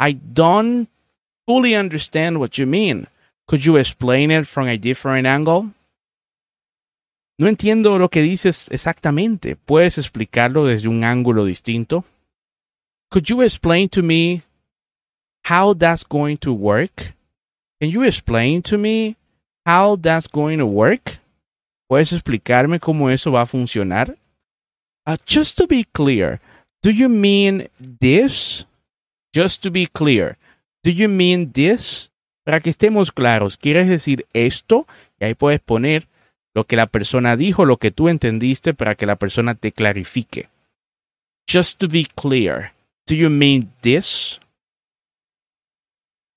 I 0.00 0.14
don't 0.14 0.88
fully 1.46 1.76
understand 1.76 2.38
what 2.38 2.56
you 2.56 2.66
mean. 2.66 3.06
Could 3.46 3.66
you 3.66 3.76
explain 3.76 4.30
it 4.30 4.46
from 4.46 4.66
a 4.66 4.78
different 4.78 5.26
angle? 5.26 5.74
No 7.38 7.48
entiendo 7.48 7.98
lo 7.98 8.08
que 8.08 8.22
dices 8.22 8.70
exactamente. 8.70 9.56
¿Puedes 9.56 9.98
explicarlo 9.98 10.64
desde 10.64 10.88
un 10.88 11.04
ángulo 11.04 11.44
distinto? 11.44 12.06
Could 13.12 13.28
you 13.28 13.42
explain 13.42 13.90
to 13.90 14.02
me 14.02 14.42
how 15.44 15.74
that's 15.74 16.02
going 16.02 16.38
to 16.38 16.50
work? 16.50 17.12
Can 17.78 17.90
you 17.90 18.04
explain 18.04 18.62
to 18.62 18.78
me 18.78 19.16
how 19.66 19.96
that's 19.96 20.26
going 20.26 20.56
to 20.56 20.64
work? 20.64 21.20
¿Puedes 21.90 22.14
explicarme 22.14 22.80
cómo 22.80 23.10
eso 23.10 23.30
va 23.30 23.42
a 23.42 23.46
funcionar? 23.46 24.16
Uh, 25.06 25.18
just 25.26 25.58
to 25.58 25.66
be 25.66 25.84
clear, 25.84 26.40
do 26.82 26.90
you 26.90 27.10
mean 27.10 27.68
this? 27.78 28.64
Just 29.34 29.62
to 29.64 29.70
be 29.70 29.86
clear, 29.86 30.38
do 30.82 30.90
you 30.90 31.06
mean 31.06 31.52
this? 31.52 32.08
Para 32.46 32.60
que 32.60 32.70
estemos 32.70 33.12
claros, 33.12 33.58
¿quieres 33.58 33.88
decir 33.88 34.24
esto? 34.32 34.86
Y 35.20 35.26
ahí 35.26 35.34
puedes 35.34 35.60
poner 35.60 36.08
lo 36.54 36.64
que 36.64 36.76
la 36.76 36.86
persona 36.86 37.36
dijo, 37.36 37.66
lo 37.66 37.76
que 37.76 37.90
tú 37.90 38.08
entendiste 38.08 38.72
para 38.72 38.94
que 38.94 39.04
la 39.04 39.16
persona 39.16 39.54
te 39.54 39.70
clarifique. 39.70 40.48
Just 41.46 41.78
to 41.78 41.88
be 41.88 42.06
clear, 42.16 42.72
do 43.06 43.14
you 43.14 43.30
mean 43.30 43.70
this? 43.82 44.40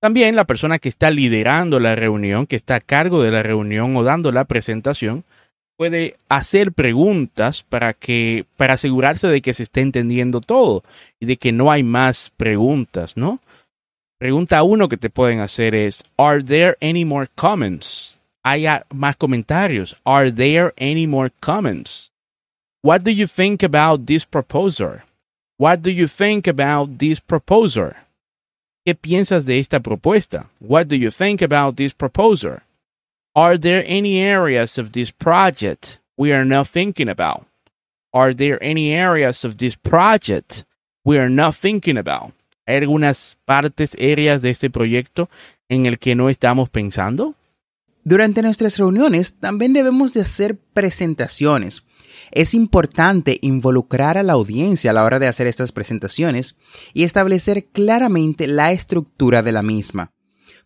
También 0.01 0.35
la 0.35 0.45
persona 0.45 0.79
que 0.79 0.89
está 0.89 1.09
liderando 1.09 1.79
la 1.79 1.95
reunión, 1.95 2.45
que 2.45 2.55
está 2.55 2.75
a 2.75 2.79
cargo 2.79 3.23
de 3.23 3.31
la 3.31 3.43
reunión 3.43 3.95
o 3.95 4.03
dando 4.03 4.31
la 4.31 4.45
presentación, 4.45 5.23
puede 5.77 6.17
hacer 6.29 6.73
preguntas 6.73 7.63
para 7.63 7.93
que 7.93 8.45
para 8.57 8.75
asegurarse 8.75 9.27
de 9.27 9.41
que 9.41 9.53
se 9.53 9.63
esté 9.63 9.81
entendiendo 9.81 10.41
todo 10.41 10.83
y 11.19 11.25
de 11.25 11.37
que 11.37 11.51
no 11.51 11.71
hay 11.71 11.83
más 11.83 12.31
preguntas, 12.37 13.17
¿no? 13.17 13.39
Pregunta 14.19 14.63
uno 14.63 14.87
que 14.87 14.97
te 14.97 15.09
pueden 15.09 15.39
hacer 15.39 15.75
es 15.75 16.03
Are 16.17 16.43
there 16.43 16.77
any 16.81 17.03
more 17.03 17.27
comments? 17.35 18.21
¿Hay 18.43 18.65
más 18.93 19.17
comentarios? 19.17 19.99
Are 20.05 20.31
there 20.31 20.73
any 20.77 21.07
more 21.07 21.31
comments? 21.39 22.11
What 22.83 23.01
do 23.01 23.11
you 23.11 23.27
think 23.27 23.63
about 23.63 24.05
this 24.05 24.25
proposal? 24.25 25.01
What 25.57 25.81
do 25.81 25.89
you 25.89 26.07
think 26.07 26.47
about 26.47 26.97
this 26.97 27.21
proposal? 27.21 27.93
¿Qué 28.85 28.93
piensas 28.93 29.45
de 29.45 29.59
esta 29.59 29.79
propuesta? 29.79 30.47
What 30.59 30.87
do 30.87 30.95
you 30.95 31.11
think 31.11 31.41
about 31.41 31.77
this 31.77 31.93
proposal? 31.93 32.61
Are 33.33 33.57
there 33.57 33.83
any 33.87 34.19
areas 34.19 34.77
of 34.77 34.91
this 34.91 35.11
project 35.11 35.99
we 36.17 36.33
are 36.33 36.45
not 36.45 36.67
thinking 36.67 37.09
about? 37.09 37.45
Are 38.13 38.33
there 38.33 38.57
any 38.61 38.93
areas 38.93 39.45
of 39.45 39.57
this 39.57 39.75
project 39.75 40.65
we 41.03 41.17
are 41.17 41.29
not 41.29 41.55
thinking 41.55 41.97
about? 41.97 42.33
¿Hay 42.67 42.77
algunas 42.77 43.37
partes, 43.45 43.95
áreas 43.95 44.41
de 44.41 44.49
este 44.49 44.69
proyecto 44.69 45.29
en 45.69 45.85
el 45.85 45.99
que 45.99 46.15
no 46.15 46.29
estamos 46.29 46.69
pensando? 46.69 47.35
Durante 48.03 48.41
nuestras 48.41 48.77
reuniones 48.77 49.33
también 49.33 49.73
debemos 49.73 50.13
de 50.13 50.21
hacer 50.21 50.57
presentaciones. 50.73 51.83
Es 52.31 52.53
importante 52.53 53.37
involucrar 53.41 54.17
a 54.17 54.23
la 54.23 54.33
audiencia 54.33 54.91
a 54.91 54.93
la 54.93 55.03
hora 55.03 55.19
de 55.19 55.27
hacer 55.27 55.47
estas 55.47 55.71
presentaciones 55.71 56.57
y 56.93 57.03
establecer 57.03 57.67
claramente 57.71 58.47
la 58.47 58.71
estructura 58.71 59.43
de 59.43 59.51
la 59.51 59.61
misma. 59.61 60.13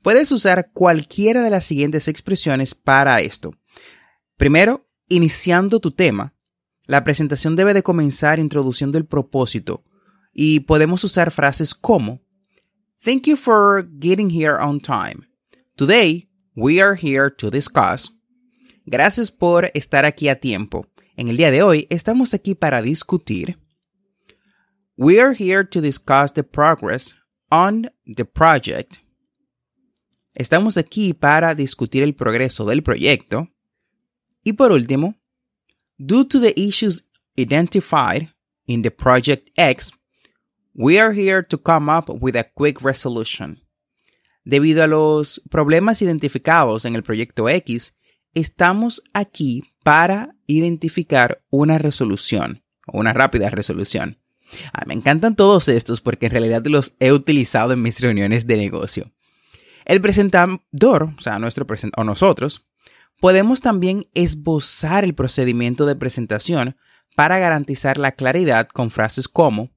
Puedes 0.01 0.31
usar 0.31 0.71
cualquiera 0.73 1.41
de 1.41 1.49
las 1.49 1.65
siguientes 1.65 2.07
expresiones 2.07 2.75
para 2.75 3.19
esto. 3.19 3.53
Primero, 4.37 4.87
iniciando 5.07 5.79
tu 5.79 5.91
tema. 5.91 6.33
La 6.85 7.03
presentación 7.03 7.55
debe 7.55 7.73
de 7.73 7.83
comenzar 7.83 8.39
introduciendo 8.39 8.97
el 8.97 9.05
propósito 9.05 9.83
y 10.33 10.61
podemos 10.61 11.03
usar 11.03 11.31
frases 11.31 11.75
como 11.75 12.21
Thank 13.03 13.27
you 13.27 13.37
for 13.37 13.87
getting 13.99 14.29
here 14.29 14.55
on 14.59 14.79
time. 14.79 15.27
Today 15.75 16.29
We 16.61 16.81
are 16.81 16.93
here 16.93 17.29
to 17.29 17.49
discuss. 17.49 18.11
Gracias 18.85 19.31
por 19.31 19.71
estar 19.73 20.03
aquí 20.03 20.27
a 20.27 20.41
tiempo. 20.41 20.87
En 21.19 21.27
el 21.27 21.35
día 21.35 21.51
de 21.51 21.63
hoy 21.63 21.85
estamos 21.89 22.33
aquí 22.33 22.55
para 22.55 22.81
discutir. 22.81 23.59
We 24.95 25.19
are 25.19 25.35
here 25.37 25.65
to 25.65 25.81
discuss 25.81 26.31
the 26.31 26.45
progress 26.45 27.13
on 27.51 27.91
the 28.05 28.23
project. 28.23 28.99
Estamos 30.33 30.77
aquí 30.77 31.13
para 31.13 31.55
discutir 31.55 32.03
el 32.03 32.15
progreso 32.15 32.63
del 32.63 32.83
proyecto. 32.83 33.49
Y 34.45 34.53
por 34.53 34.71
último, 34.71 35.15
due 35.97 36.23
to 36.23 36.39
the 36.39 36.53
issues 36.55 37.09
identified 37.35 38.33
in 38.65 38.81
the 38.81 38.89
project 38.89 39.49
X, 39.57 39.91
we 40.73 40.97
are 41.01 41.11
here 41.11 41.43
to 41.43 41.57
come 41.57 41.91
up 41.91 42.09
with 42.09 42.37
a 42.37 42.45
quick 42.45 42.81
resolution. 42.81 43.61
Debido 44.45 44.85
a 44.85 44.87
los 44.87 45.41
problemas 45.49 46.01
identificados 46.01 46.85
en 46.85 46.95
el 46.95 47.03
proyecto 47.03 47.49
X, 47.49 47.93
estamos 48.33 49.03
aquí 49.13 49.65
para 49.83 50.38
identificar 50.51 51.41
una 51.49 51.77
resolución, 51.77 52.63
o 52.87 52.99
una 52.99 53.13
rápida 53.13 53.49
resolución. 53.49 54.17
Ah, 54.73 54.83
me 54.87 54.93
encantan 54.93 55.35
todos 55.35 55.69
estos 55.69 56.01
porque 56.01 56.25
en 56.25 56.31
realidad 56.31 56.65
los 56.65 56.93
he 56.99 57.11
utilizado 57.11 57.73
en 57.73 57.81
mis 57.81 57.99
reuniones 57.99 58.47
de 58.47 58.57
negocio. 58.57 59.11
El 59.85 60.01
presentador, 60.01 61.13
o 61.17 61.21
sea, 61.21 61.39
nuestro 61.39 61.67
o 61.97 62.03
nosotros, 62.03 62.67
podemos 63.19 63.61
también 63.61 64.07
esbozar 64.13 65.03
el 65.03 65.13
procedimiento 65.13 65.85
de 65.85 65.95
presentación 65.95 66.75
para 67.15 67.37
garantizar 67.37 67.97
la 67.97 68.13
claridad 68.13 68.69
con 68.69 68.91
frases 68.91 69.27
como 69.27 69.71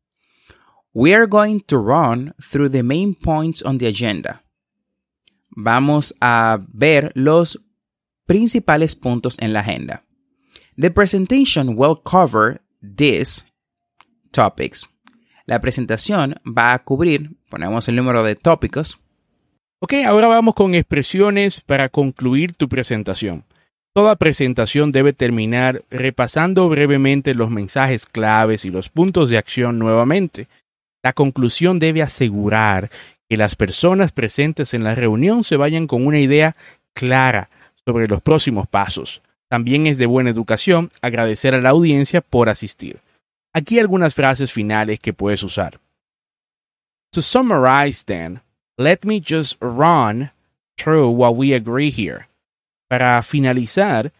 We 0.94 1.14
are 1.14 1.26
going 1.26 1.60
to 1.60 1.78
run 1.78 2.34
through 2.50 2.70
the 2.70 2.82
main 2.82 3.14
points 3.14 3.62
on 3.62 3.78
the 3.78 3.88
agenda 3.88 4.42
vamos 5.54 6.14
a 6.20 6.60
ver 6.68 7.12
los 7.14 7.60
principales 8.26 8.96
puntos 8.96 9.38
en 9.40 9.52
la 9.52 9.60
agenda. 9.60 10.04
The 10.78 10.90
presentation 10.90 11.76
will 11.76 11.96
cover 12.02 12.60
these 12.80 13.44
topics. 14.30 14.88
La 15.44 15.60
presentación 15.60 16.36
va 16.46 16.72
a 16.72 16.78
cubrir, 16.78 17.32
ponemos 17.50 17.88
el 17.88 17.96
número 17.96 18.22
de 18.22 18.36
tópicos. 18.36 18.98
Ok, 19.80 19.94
ahora 20.06 20.28
vamos 20.28 20.54
con 20.54 20.74
expresiones 20.74 21.60
para 21.60 21.88
concluir 21.88 22.54
tu 22.54 22.68
presentación. 22.68 23.44
Toda 23.94 24.16
presentación 24.16 24.92
debe 24.92 25.12
terminar 25.12 25.84
repasando 25.90 26.68
brevemente 26.70 27.34
los 27.34 27.50
mensajes 27.50 28.06
claves 28.06 28.64
y 28.64 28.70
los 28.70 28.88
puntos 28.88 29.28
de 29.28 29.36
acción 29.36 29.78
nuevamente. 29.78 30.48
La 31.02 31.12
conclusión 31.12 31.78
debe 31.78 32.00
asegurar 32.00 32.90
que 33.28 33.36
las 33.36 33.56
personas 33.56 34.12
presentes 34.12 34.72
en 34.72 34.84
la 34.84 34.94
reunión 34.94 35.44
se 35.44 35.58
vayan 35.58 35.86
con 35.86 36.06
una 36.06 36.20
idea 36.20 36.56
clara 36.94 37.50
sobre 37.84 38.06
los 38.06 38.22
próximos 38.22 38.66
pasos. 38.68 39.20
También 39.52 39.86
es 39.86 39.98
de 39.98 40.06
buena 40.06 40.30
educación 40.30 40.90
agradecer 41.02 41.54
a 41.54 41.60
la 41.60 41.68
audiencia 41.68 42.22
por 42.22 42.48
asistir. 42.48 43.00
Aquí 43.52 43.78
algunas 43.78 44.14
frases 44.14 44.50
finales 44.50 44.98
que 44.98 45.12
puedes 45.12 45.42
usar. 45.42 45.78
To 47.12 47.20
summarize 47.20 48.02
then, 48.06 48.40
let 48.78 49.00
me 49.04 49.20
just 49.20 49.60
run 49.60 50.30
through 50.78 51.10
what 51.10 51.36
we 51.36 51.54
agree 51.54 51.90
here. 51.90 52.28
Para 52.88 53.22
finalizar, 53.22 54.10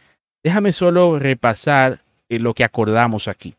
déjame 0.45 0.71
solo 0.71 1.19
repasar 1.19 2.03
eh, 2.29 2.39
lo 2.39 2.53
que 2.53 2.65
acordamos 2.65 3.27
aquí. 3.27 3.55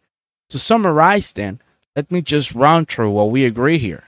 To 0.49 0.59
summarize 0.59 1.33
then, 1.33 1.59
let 1.95 2.11
me 2.11 2.21
just 2.23 2.51
run 2.51 2.85
through 2.85 3.09
what 3.09 3.31
we 3.31 3.47
agree 3.47 3.79
here. 3.79 4.03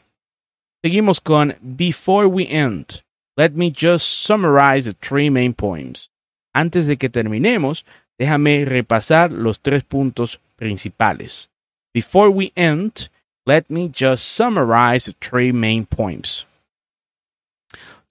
Seguimos 0.86 1.20
con 1.20 1.56
Before 1.76 2.28
we 2.28 2.48
end. 2.48 3.02
Let 3.36 3.56
me 3.56 3.72
just 3.72 4.06
summarize 4.24 4.86
the 4.86 4.94
three 4.94 5.32
main 5.32 5.56
points. 5.56 6.12
Antes 6.56 6.88
de 6.88 6.96
que 6.96 7.10
terminemos, 7.10 7.86
déjame 8.18 8.64
repasar 8.64 9.34
los 9.34 9.60
tres 9.60 9.84
puntos 9.84 10.40
principales. 10.56 11.50
Before 11.94 12.30
we 12.30 12.54
end, 12.56 13.10
let 13.46 13.66
me 13.70 13.92
just 13.94 14.24
summarize 14.24 15.04
the 15.06 15.16
three 15.20 15.52
main 15.52 15.86
points. 15.86 16.46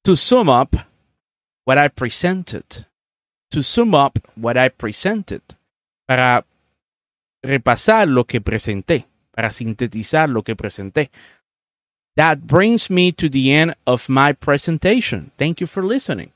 To 0.04 0.14
sum 0.14 0.50
up 0.50 0.76
what 1.64 1.78
I 1.78 1.88
presented. 1.88 2.86
To 3.50 3.62
sum 3.62 3.94
up 3.94 4.18
what 4.36 4.58
I 4.58 4.68
presented. 4.68 5.40
Para 6.06 6.44
repasar 7.42 8.06
lo 8.06 8.24
que 8.24 8.42
presenté. 8.42 9.06
Para 9.30 9.52
sintetizar 9.52 10.28
lo 10.28 10.42
que 10.42 10.54
presenté. 10.54 11.08
That 12.16 12.46
brings 12.46 12.90
me 12.90 13.10
to 13.12 13.30
the 13.30 13.52
end 13.54 13.74
of 13.86 14.10
my 14.10 14.34
presentation. 14.34 15.30
Thank 15.38 15.62
you 15.62 15.66
for 15.66 15.82
listening. 15.82 16.32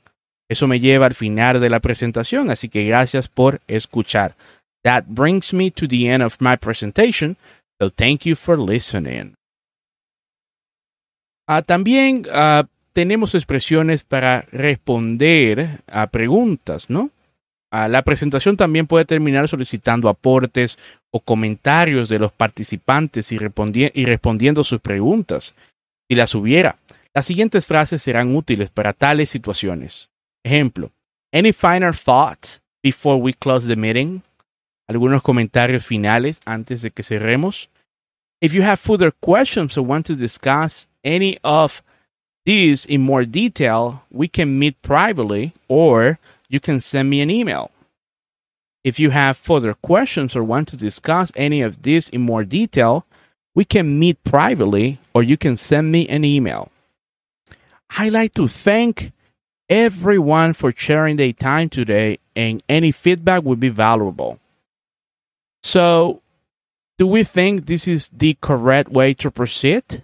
Eso 0.49 0.67
me 0.67 0.79
lleva 0.79 1.05
al 1.05 1.13
final 1.13 1.61
de 1.61 1.69
la 1.69 1.79
presentación, 1.79 2.49
así 2.49 2.69
que 2.69 2.83
gracias 2.83 3.27
por 3.27 3.61
escuchar. 3.67 4.35
That 4.83 5.03
brings 5.07 5.53
me 5.53 5.71
to 5.71 5.87
the 5.87 6.11
end 6.11 6.23
of 6.23 6.37
my 6.39 6.57
presentation, 6.57 7.37
so 7.79 7.91
thank 7.91 8.21
you 8.23 8.35
for 8.35 8.57
listening. 8.57 9.35
Ah, 11.47 11.61
también 11.61 12.23
ah, 12.31 12.65
tenemos 12.93 13.35
expresiones 13.35 14.03
para 14.03 14.41
responder 14.51 15.81
a 15.87 16.07
preguntas, 16.07 16.89
¿no? 16.89 17.11
Ah, 17.71 17.87
la 17.87 18.01
presentación 18.01 18.57
también 18.57 18.87
puede 18.87 19.05
terminar 19.05 19.47
solicitando 19.47 20.09
aportes 20.09 20.79
o 21.11 21.19
comentarios 21.19 22.09
de 22.09 22.17
los 22.17 22.31
participantes 22.31 23.31
y, 23.31 23.37
y 23.93 24.05
respondiendo 24.05 24.63
sus 24.63 24.79
preguntas, 24.79 25.53
si 26.09 26.15
las 26.15 26.33
hubiera. 26.33 26.77
Las 27.13 27.27
siguientes 27.27 27.67
frases 27.67 28.01
serán 28.01 28.35
útiles 28.35 28.71
para 28.71 28.93
tales 28.93 29.29
situaciones. 29.29 30.08
Ejemplo, 30.45 30.91
any 31.33 31.51
final 31.51 31.93
thoughts 31.93 32.59
before 32.81 33.21
we 33.21 33.33
close 33.33 33.67
the 33.67 33.75
meeting? 33.75 34.23
Algunos 34.89 35.21
comentarios 35.21 35.85
finales 35.85 36.41
antes 36.45 36.81
de 36.81 36.89
que 36.89 37.03
cerremos. 37.03 37.67
If 38.41 38.53
you 38.53 38.61
have 38.63 38.79
further 38.79 39.11
questions 39.11 39.77
or 39.77 39.83
want 39.83 40.05
to 40.07 40.15
discuss 40.15 40.87
any 41.03 41.37
of 41.43 41.83
these 42.45 42.85
in 42.85 43.01
more 43.01 43.25
detail, 43.25 44.03
we 44.09 44.27
can 44.27 44.57
meet 44.57 44.81
privately 44.81 45.53
or 45.67 46.17
you 46.47 46.59
can 46.59 46.79
send 46.79 47.09
me 47.09 47.21
an 47.21 47.29
email. 47.29 47.69
If 48.83 48.99
you 48.99 49.09
have 49.11 49.37
further 49.37 49.73
questions 49.73 50.35
or 50.35 50.43
want 50.43 50.69
to 50.69 50.77
discuss 50.77 51.31
any 51.35 51.61
of 51.61 51.81
this 51.83 52.09
in 52.09 52.21
more 52.21 52.43
detail, 52.43 53.05
we 53.53 53.65
can 53.65 53.99
meet 53.99 54.23
privately 54.23 54.99
or 55.13 55.21
you 55.21 55.37
can 55.37 55.57
send 55.57 55.91
me 55.91 56.07
an 56.07 56.23
email. 56.23 56.71
I'd 57.97 58.13
like 58.13 58.33
to 58.35 58.47
thank 58.47 59.11
everyone 59.69 60.53
for 60.53 60.73
sharing 60.75 61.17
their 61.17 61.33
time 61.33 61.69
today, 61.69 62.19
and 62.35 62.61
any 62.67 62.91
feedback 62.91 63.43
would 63.43 63.59
be 63.59 63.69
valuable. 63.69 64.39
So, 65.61 66.21
do 66.97 67.07
we 67.07 67.23
think 67.23 67.65
this 67.65 67.87
is 67.87 68.09
the 68.09 68.35
correct 68.41 68.91
way 68.91 69.13
to 69.15 69.31
proceed? 69.31 70.03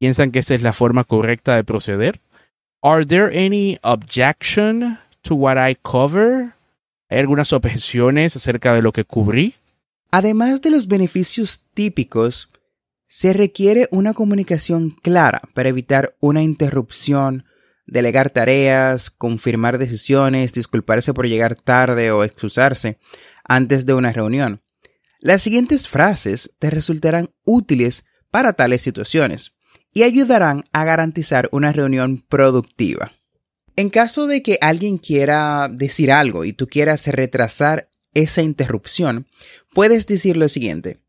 ¿Piensan 0.00 0.32
que 0.32 0.40
esta 0.40 0.54
es 0.54 0.62
la 0.62 0.72
forma 0.72 1.04
correcta 1.04 1.56
de 1.56 1.64
proceder? 1.64 2.20
Are 2.82 3.04
there 3.04 3.30
any 3.30 3.78
objection 3.82 4.98
to 5.22 5.34
what 5.34 5.58
I 5.58 5.74
cover? 5.74 6.54
¿Hay 7.10 7.18
algunas 7.18 7.52
objeciones 7.52 8.36
acerca 8.36 8.74
de 8.74 8.80
lo 8.80 8.92
que 8.92 9.04
cubrí? 9.04 9.54
Además 10.10 10.62
de 10.62 10.70
los 10.70 10.88
beneficios 10.88 11.64
típicos, 11.74 12.48
se 13.08 13.32
requiere 13.32 13.88
una 13.90 14.14
comunicación 14.14 14.90
clara 14.90 15.42
para 15.52 15.68
evitar 15.68 16.14
una 16.20 16.42
interrupción, 16.42 17.44
delegar 17.90 18.30
tareas, 18.30 19.10
confirmar 19.10 19.78
decisiones, 19.78 20.52
disculparse 20.52 21.12
por 21.12 21.26
llegar 21.26 21.54
tarde 21.54 22.10
o 22.12 22.24
excusarse 22.24 22.98
antes 23.44 23.84
de 23.84 23.94
una 23.94 24.12
reunión. 24.12 24.62
Las 25.18 25.42
siguientes 25.42 25.88
frases 25.88 26.50
te 26.58 26.70
resultarán 26.70 27.30
útiles 27.44 28.04
para 28.30 28.54
tales 28.54 28.80
situaciones 28.80 29.56
y 29.92 30.04
ayudarán 30.04 30.64
a 30.72 30.84
garantizar 30.84 31.48
una 31.52 31.72
reunión 31.72 32.24
productiva. 32.26 33.12
En 33.76 33.90
caso 33.90 34.26
de 34.26 34.42
que 34.42 34.58
alguien 34.60 34.98
quiera 34.98 35.68
decir 35.70 36.12
algo 36.12 36.44
y 36.44 36.52
tú 36.52 36.68
quieras 36.68 37.06
retrasar 37.06 37.88
esa 38.14 38.42
interrupción, 38.42 39.26
puedes 39.74 40.06
decir 40.06 40.36
lo 40.36 40.48
siguiente. 40.48 41.00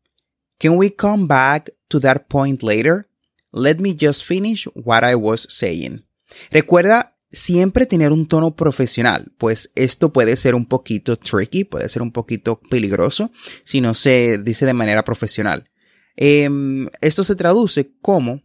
Can 0.58 0.76
we 0.76 0.94
come 0.94 1.26
back 1.26 1.72
to 1.88 2.00
that 2.00 2.26
point 2.28 2.62
later? 2.62 3.08
Let 3.52 3.76
me 3.76 3.96
just 3.98 4.24
finish 4.24 4.66
what 4.74 5.04
I 5.04 5.14
was 5.14 5.46
saying. 5.48 6.04
Recuerda 6.50 7.16
siempre 7.30 7.86
tener 7.86 8.12
un 8.12 8.26
tono 8.26 8.54
profesional, 8.54 9.32
pues 9.38 9.72
esto 9.74 10.12
puede 10.12 10.36
ser 10.36 10.54
un 10.54 10.66
poquito 10.66 11.16
tricky, 11.16 11.64
puede 11.64 11.88
ser 11.88 12.02
un 12.02 12.12
poquito 12.12 12.60
peligroso 12.60 13.30
si 13.64 13.80
no 13.80 13.94
se 13.94 14.38
dice 14.38 14.66
de 14.66 14.74
manera 14.74 15.02
profesional. 15.02 15.70
Em, 16.16 16.88
esto 17.00 17.24
se 17.24 17.34
traduce 17.34 17.94
como 18.00 18.42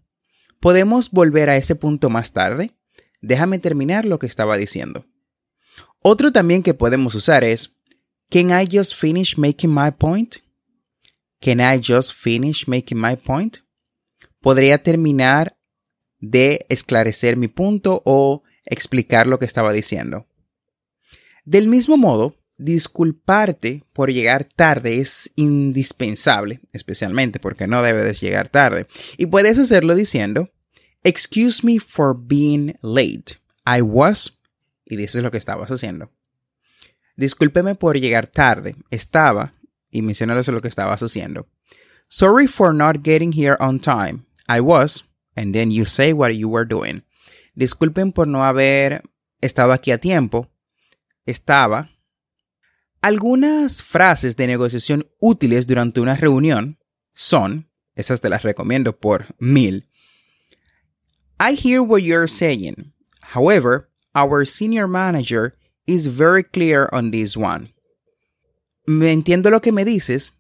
podemos 0.60 1.12
volver 1.12 1.50
a 1.50 1.58
ese 1.58 1.76
punto 1.76 2.10
más 2.10 2.32
tarde. 2.32 2.72
Déjame 3.22 3.60
terminar 3.60 4.06
lo 4.06 4.20
que 4.20 4.28
estaba 4.28 4.58
diciendo. 4.58 5.06
Otro 6.02 6.32
también 6.32 6.64
que 6.64 6.74
podemos 6.74 7.16
usar 7.16 7.44
es 7.44 7.78
Can 8.30 8.50
I 8.50 8.68
just 8.72 8.96
finish 8.96 9.38
making 9.38 9.74
my 9.74 9.92
point? 9.92 10.38
Can 11.42 11.60
I 11.60 11.82
just 11.82 12.14
finish 12.14 12.68
making 12.68 13.00
my 13.00 13.16
point? 13.16 13.58
Podría 14.42 14.78
terminar 14.82 15.57
de 16.20 16.66
esclarecer 16.70 17.38
mi 17.38 17.48
punto 17.48 18.02
o 18.06 18.44
explicar 18.66 19.28
lo 19.28 19.40
que 19.40 19.46
estaba 19.46 19.72
diciendo. 19.74 20.28
Del 21.46 21.68
mismo 21.68 21.98
modo, 21.98 22.36
disculparte 22.58 23.84
por 23.94 24.12
llegar 24.12 24.44
tarde 24.44 25.00
es 25.00 25.32
indispensable, 25.36 26.60
especialmente 26.74 27.40
porque 27.40 27.68
no 27.68 27.82
debes 27.82 28.20
llegar 28.20 28.50
tarde. 28.50 28.88
Y 29.18 29.28
puedes 29.28 29.60
hacerlo 29.60 29.96
diciendo, 29.96 30.50
Excuse 31.04 31.66
me 31.66 31.80
for 31.80 32.16
being 32.18 32.78
late. 32.82 33.38
I 33.66 33.82
was, 33.82 34.40
y 34.86 34.96
dices 34.96 35.24
lo 35.24 35.32
que 35.32 35.38
estabas 35.38 35.72
haciendo. 35.72 36.12
Discúlpeme 37.16 37.76
por 37.76 37.98
llegar 38.00 38.28
tarde. 38.28 38.76
Estaba, 38.92 39.54
y 39.90 40.02
mencionas 40.02 40.48
lo 40.48 40.62
que 40.62 40.68
estabas 40.68 41.02
haciendo. 41.02 41.48
Sorry 42.10 42.48
for 42.48 42.74
not 42.74 43.04
getting 43.04 43.34
here 43.34 43.58
on 43.60 43.80
time. 43.80 44.26
I 44.48 44.60
was, 44.62 45.06
and 45.38 45.54
then 45.54 45.72
you 45.72 45.86
say 45.86 46.12
what 46.12 46.36
you 46.36 46.50
were 46.50 46.66
doing. 46.66 47.04
Disculpen 47.56 48.12
por 48.12 48.28
no 48.28 48.44
haber 48.44 49.04
estado 49.42 49.72
aquí 49.72 49.92
a 49.92 50.00
tiempo. 50.00 50.50
Estaba. 51.26 51.90
Algunas 53.02 53.82
frases 53.84 54.36
de 54.36 54.48
negociación 54.48 55.08
útiles 55.20 55.68
durante 55.68 56.02
una 56.02 56.16
reunión 56.16 56.80
son, 57.14 57.70
esas 57.96 58.20
te 58.20 58.30
las 58.30 58.44
recomiendo 58.44 59.00
por 59.00 59.28
mil. 59.40 59.88
I 61.40 61.54
hear 61.54 61.82
what 61.82 62.02
you're 62.02 62.28
saying. 62.28 62.94
However, 63.34 63.90
our 64.16 64.46
senior 64.46 64.88
manager 64.88 65.56
is 65.86 66.08
very 66.08 66.44
clear 66.44 66.90
on 66.92 67.12
this 67.12 67.38
one. 67.38 67.74
Me 68.88 69.12
entiendo 69.12 69.52
lo 69.52 69.62
que 69.62 69.72
me 69.72 69.86
dices. 69.86 70.34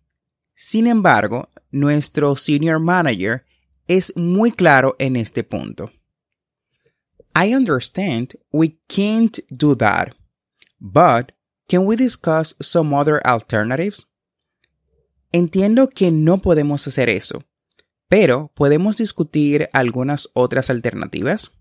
Sin 0.55 0.87
embargo, 0.87 1.49
nuestro 1.71 2.35
senior 2.35 2.79
manager 2.79 3.45
es 3.87 4.13
muy 4.15 4.51
claro 4.51 4.95
en 4.99 5.15
este 5.15 5.43
punto. 5.43 5.91
I 7.35 7.53
understand 7.53 8.35
we 8.51 8.79
can't 8.87 9.39
do 9.49 9.75
that, 9.75 10.15
but 10.79 11.31
can 11.69 11.85
we 11.85 11.95
discuss 11.95 12.55
some 12.59 12.93
other 12.93 13.21
alternatives? 13.25 14.07
Entiendo 15.31 15.89
que 15.89 16.09
no 16.09 16.37
podemos 16.39 16.87
hacer 16.87 17.09
eso, 17.09 17.43
pero 18.09 18.51
¿podemos 18.55 18.97
discutir 18.97 19.69
algunas 19.73 20.29
otras 20.33 20.69
alternativas? 20.69 21.51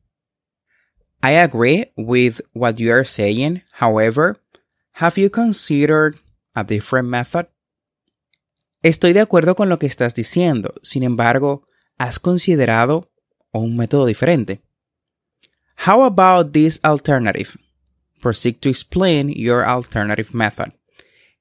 I 1.23 1.35
agree 1.37 1.93
with 1.97 2.41
what 2.55 2.77
you 2.77 2.93
are 2.93 3.05
saying. 3.05 3.63
However, 3.81 4.41
have 4.93 5.21
you 5.21 5.29
considered 5.29 6.19
a 6.55 6.63
different 6.63 7.09
method? 7.09 7.49
Estoy 8.83 9.13
de 9.13 9.21
acuerdo 9.21 9.57
con 9.57 9.69
lo 9.69 9.79
que 9.79 9.87
estás 9.87 10.15
diciendo. 10.15 10.75
Sin 10.83 11.03
embargo, 11.03 11.66
¿has 11.99 12.19
considerado 12.19 13.11
un 13.53 13.77
método 13.77 14.07
diferente? 14.07 14.61
How 15.87 16.05
about 16.05 16.53
this 16.53 16.81
alternative? 16.83 17.51
Proceed 18.21 18.57
to 18.61 18.69
explain 18.69 19.31
your 19.31 19.65
alternative 19.65 20.31
method. 20.33 20.73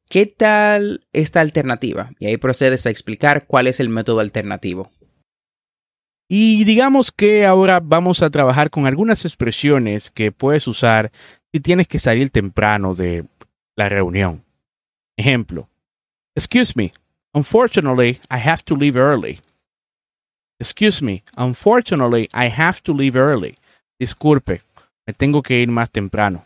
¿Qué 0.09 0.25
tal 0.25 1.05
esta 1.13 1.41
alternativa? 1.41 2.11
Y 2.19 2.27
ahí 2.27 2.37
procedes 2.37 2.85
a 2.85 2.89
explicar 2.89 3.47
cuál 3.47 3.67
es 3.67 3.79
el 3.79 3.89
método 3.89 4.19
alternativo. 4.19 4.91
Y 6.27 6.63
digamos 6.63 7.11
que 7.11 7.45
ahora 7.45 7.79
vamos 7.79 8.21
a 8.21 8.29
trabajar 8.29 8.69
con 8.69 8.85
algunas 8.85 9.25
expresiones 9.25 10.09
que 10.09 10.31
puedes 10.31 10.67
usar 10.67 11.11
si 11.51 11.59
tienes 11.59 11.87
que 11.87 11.99
salir 11.99 12.29
temprano 12.29 12.95
de 12.95 13.25
la 13.75 13.89
reunión. 13.89 14.43
Ejemplo. 15.17 15.69
Excuse 16.35 16.73
me. 16.75 16.93
Unfortunately, 17.33 18.19
I 18.29 18.37
have 18.37 18.63
to 18.65 18.75
leave 18.75 18.99
early. 18.99 19.39
Excuse 20.59 21.01
me. 21.01 21.23
Unfortunately, 21.37 22.29
I 22.33 22.47
have 22.47 22.81
to 22.83 22.93
leave 22.93 23.15
early. 23.15 23.55
Disculpe. 23.99 24.61
Me 25.07 25.13
tengo 25.13 25.41
que 25.41 25.61
ir 25.61 25.69
más 25.69 25.89
temprano. 25.91 26.45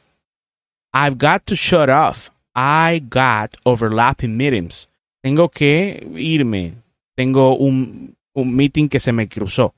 I've 0.93 1.17
got 1.17 1.45
to 1.45 1.55
shut 1.55 1.89
off. 1.89 2.29
I 2.55 2.99
got 2.99 3.55
overlapping 3.65 4.35
meetings. 4.35 4.87
Tengo 5.23 5.49
que 5.49 6.05
irme. 6.15 6.73
Tengo 7.15 7.55
un 7.55 8.15
un 8.33 8.55
meeting 8.55 8.89
que 8.89 8.99
se 8.99 9.11
me 9.11 9.27
cruzó. 9.27 9.73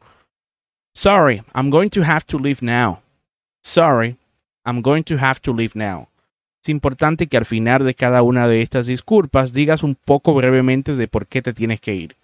Sorry, 0.93 1.41
I'm 1.53 1.69
going 1.69 1.89
to 1.91 2.03
have 2.03 2.25
to 2.27 2.37
leave 2.37 2.61
now. 2.61 3.01
Sorry, 3.63 4.17
I'm 4.65 4.81
going 4.81 5.03
to 5.05 5.17
have 5.17 5.41
to 5.41 5.53
leave 5.53 5.75
now. 5.75 6.09
Es 6.63 6.69
importante 6.69 7.27
que 7.27 7.37
al 7.37 7.45
final 7.45 7.83
de 7.83 7.95
cada 7.95 8.21
una 8.21 8.47
de 8.47 8.61
estas 8.61 8.85
disculpas 8.85 9.51
digas 9.51 9.83
un 9.83 9.95
poco 9.95 10.33
brevemente 10.35 10.95
de 10.95 11.07
por 11.07 11.25
qué 11.25 11.41
te 11.41 11.53
tienes 11.53 11.81
que 11.81 11.95
ir. 11.95 12.15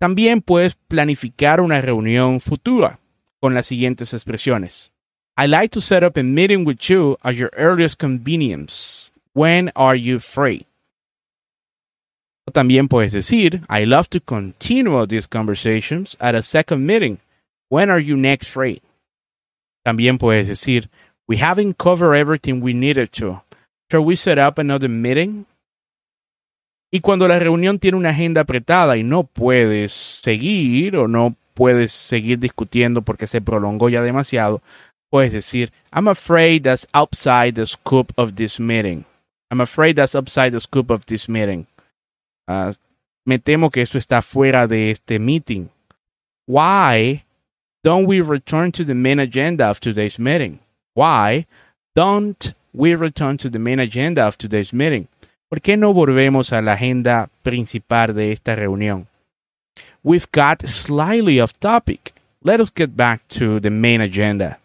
También 0.00 0.42
puedes 0.42 0.74
planificar 0.74 1.60
una 1.60 1.80
reunión 1.80 2.40
futura 2.40 3.00
con 3.40 3.54
las 3.54 3.66
siguientes 3.66 4.14
expresiones. 4.14 4.92
I 5.36 5.46
like 5.46 5.68
to 5.70 5.80
set 5.80 6.02
up 6.02 6.16
a 6.16 6.22
meeting 6.22 6.64
with 6.64 6.88
you 6.88 7.16
at 7.22 7.34
your 7.34 7.50
earliest 7.56 7.98
convenience. 7.98 9.10
When 9.34 9.70
are 9.74 9.96
you 9.96 10.18
free? 10.18 10.66
También 12.52 12.88
puedes 12.88 13.12
decir, 13.12 13.62
I 13.68 13.84
love 13.84 14.08
to 14.10 14.20
continue 14.20 15.06
these 15.06 15.26
conversations 15.28 16.16
at 16.18 16.34
a 16.34 16.42
second 16.42 16.86
meeting. 16.86 17.18
When 17.68 17.90
are 17.90 18.00
you 18.00 18.16
next 18.16 18.48
free? 18.48 18.80
También 19.84 20.18
puedes 20.18 20.46
decir, 20.48 20.88
we 21.28 21.36
haven't 21.36 21.76
covered 21.76 22.14
everything 22.14 22.60
we 22.60 22.72
needed 22.72 23.12
to. 23.12 23.42
Shall 23.90 24.04
we 24.04 24.16
set 24.16 24.38
up 24.38 24.58
another 24.58 24.88
meeting? 24.88 25.46
Y 26.90 27.00
cuando 27.00 27.28
la 27.28 27.38
reunión 27.38 27.78
tiene 27.78 27.98
una 27.98 28.10
agenda 28.10 28.42
apretada 28.42 28.96
y 28.96 29.02
no 29.02 29.24
puedes 29.24 29.92
seguir 29.92 30.96
o 30.96 31.06
no 31.06 31.36
puedes 31.54 31.92
seguir 31.92 32.38
discutiendo 32.38 33.02
porque 33.02 33.26
se 33.26 33.40
prolongó 33.40 33.88
ya 33.88 34.00
demasiado, 34.00 34.62
puedes 35.10 35.32
decir, 35.32 35.72
I'm 35.92 36.08
afraid 36.08 36.62
that's 36.62 36.86
outside 36.92 37.52
the 37.54 37.66
scope 37.66 38.12
of 38.16 38.34
this 38.36 38.58
meeting. 38.58 39.04
I'm 39.50 39.60
afraid 39.60 39.96
that's 39.96 40.14
outside 40.14 40.52
the 40.52 40.60
scope 40.60 40.92
of 40.92 41.04
this 41.06 41.28
meeting. 41.28 41.66
Uh, 42.46 42.72
me 43.26 43.38
temo 43.38 43.70
que 43.70 43.82
esto 43.82 43.98
está 43.98 44.22
fuera 44.22 44.66
de 44.66 44.90
este 44.90 45.18
meeting. 45.18 45.68
Why 46.46 47.24
don't 47.82 48.06
we 48.06 48.20
return 48.20 48.72
to 48.72 48.84
the 48.84 48.94
main 48.94 49.18
agenda 49.18 49.68
of 49.68 49.80
today's 49.80 50.18
meeting? 50.18 50.60
Why 50.94 51.46
don't 51.94 52.54
we 52.72 52.94
return 52.94 53.36
to 53.38 53.50
the 53.50 53.58
main 53.58 53.80
agenda 53.80 54.26
of 54.26 54.38
today's 54.38 54.72
meeting? 54.72 55.08
¿Por 55.48 55.62
qué 55.62 55.78
no 55.78 55.94
volvemos 55.94 56.52
a 56.52 56.60
la 56.60 56.74
agenda 56.74 57.30
principal 57.42 58.14
de 58.14 58.32
esta 58.32 58.54
reunión? 58.54 59.08
We've 60.02 60.26
got 60.30 60.66
slightly 60.66 61.40
off 61.40 61.54
topic. 61.58 62.12
Let 62.42 62.60
us 62.60 62.70
get 62.74 62.90
back 62.94 63.26
to 63.38 63.58
the 63.58 63.70
main 63.70 64.02
agenda. 64.02 64.60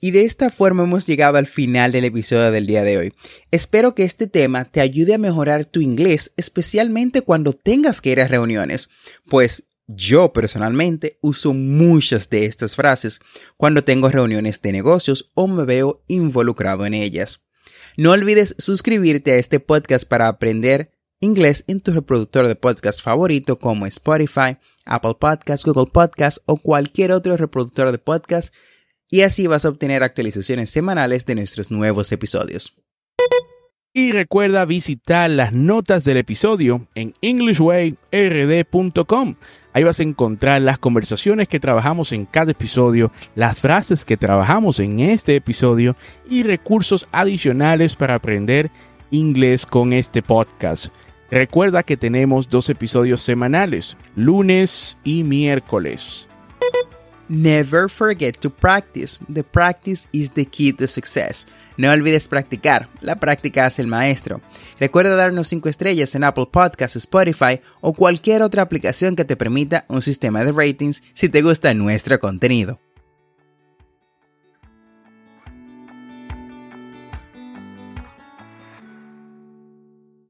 Y 0.00 0.12
de 0.12 0.24
esta 0.24 0.50
forma 0.50 0.84
hemos 0.84 1.04
llegado 1.06 1.36
al 1.36 1.48
final 1.48 1.90
del 1.90 2.04
episodio 2.04 2.52
del 2.52 2.68
día 2.68 2.84
de 2.84 2.96
hoy. 2.96 3.14
Espero 3.50 3.96
que 3.96 4.04
este 4.04 4.28
tema 4.28 4.66
te 4.66 4.80
ayude 4.80 5.14
a 5.14 5.18
mejorar 5.18 5.64
tu 5.64 5.80
inglés, 5.80 6.32
especialmente 6.36 7.22
cuando 7.22 7.52
tengas 7.52 8.00
que 8.00 8.10
ir 8.10 8.20
a 8.20 8.28
reuniones, 8.28 8.88
pues 9.28 9.64
yo 9.88 10.32
personalmente 10.32 11.18
uso 11.22 11.54
muchas 11.54 12.30
de 12.30 12.44
estas 12.44 12.76
frases 12.76 13.18
cuando 13.56 13.82
tengo 13.82 14.10
reuniones 14.10 14.62
de 14.62 14.70
negocios 14.70 15.32
o 15.34 15.48
me 15.48 15.64
veo 15.64 16.04
involucrado 16.06 16.86
en 16.86 16.94
ellas. 16.94 17.45
No 17.98 18.10
olvides 18.12 18.54
suscribirte 18.58 19.32
a 19.32 19.36
este 19.36 19.58
podcast 19.58 20.06
para 20.06 20.28
aprender 20.28 20.90
inglés 21.18 21.64
en 21.66 21.80
tu 21.80 21.92
reproductor 21.92 22.46
de 22.46 22.54
podcast 22.54 23.02
favorito 23.02 23.58
como 23.58 23.86
Spotify, 23.86 24.58
Apple 24.84 25.16
Podcasts, 25.18 25.64
Google 25.64 25.90
Podcasts 25.90 26.42
o 26.44 26.58
cualquier 26.58 27.10
otro 27.12 27.38
reproductor 27.38 27.90
de 27.90 27.96
podcast 27.96 28.52
y 29.08 29.22
así 29.22 29.46
vas 29.46 29.64
a 29.64 29.70
obtener 29.70 30.02
actualizaciones 30.02 30.68
semanales 30.68 31.24
de 31.24 31.36
nuestros 31.36 31.70
nuevos 31.70 32.12
episodios. 32.12 32.74
Y 33.98 34.12
recuerda 34.12 34.66
visitar 34.66 35.30
las 35.30 35.54
notas 35.54 36.04
del 36.04 36.18
episodio 36.18 36.86
en 36.94 37.14
englishwayrd.com. 37.22 39.36
Ahí 39.72 39.84
vas 39.84 40.00
a 40.00 40.02
encontrar 40.02 40.60
las 40.60 40.78
conversaciones 40.78 41.48
que 41.48 41.60
trabajamos 41.60 42.12
en 42.12 42.26
cada 42.26 42.52
episodio, 42.52 43.10
las 43.34 43.62
frases 43.62 44.04
que 44.04 44.18
trabajamos 44.18 44.80
en 44.80 45.00
este 45.00 45.34
episodio 45.34 45.96
y 46.28 46.42
recursos 46.42 47.08
adicionales 47.10 47.96
para 47.96 48.16
aprender 48.16 48.70
inglés 49.10 49.64
con 49.64 49.94
este 49.94 50.20
podcast. 50.20 50.88
Recuerda 51.30 51.82
que 51.82 51.96
tenemos 51.96 52.50
dos 52.50 52.68
episodios 52.68 53.22
semanales, 53.22 53.96
lunes 54.14 54.98
y 55.04 55.24
miércoles. 55.24 56.26
Never 57.28 57.88
forget 57.88 58.38
to 58.40 58.50
practice. 58.50 59.18
The 59.28 59.42
practice 59.42 60.06
is 60.12 60.30
the 60.30 60.46
key 60.46 60.72
to 60.74 60.86
success. 60.86 61.46
No 61.76 61.90
olvides 61.90 62.28
practicar. 62.28 62.88
La 63.00 63.16
práctica 63.16 63.66
hace 63.66 63.82
el 63.82 63.88
maestro. 63.88 64.40
Recuerda 64.78 65.16
darnos 65.16 65.48
5 65.48 65.68
estrellas 65.68 66.14
en 66.14 66.22
Apple 66.22 66.46
Podcasts, 66.52 66.96
Spotify 66.96 67.60
o 67.80 67.94
cualquier 67.94 68.42
otra 68.42 68.62
aplicación 68.62 69.16
que 69.16 69.24
te 69.24 69.36
permita 69.36 69.84
un 69.88 70.02
sistema 70.02 70.44
de 70.44 70.52
ratings 70.52 71.02
si 71.14 71.28
te 71.28 71.42
gusta 71.42 71.74
nuestro 71.74 72.20
contenido. 72.20 72.80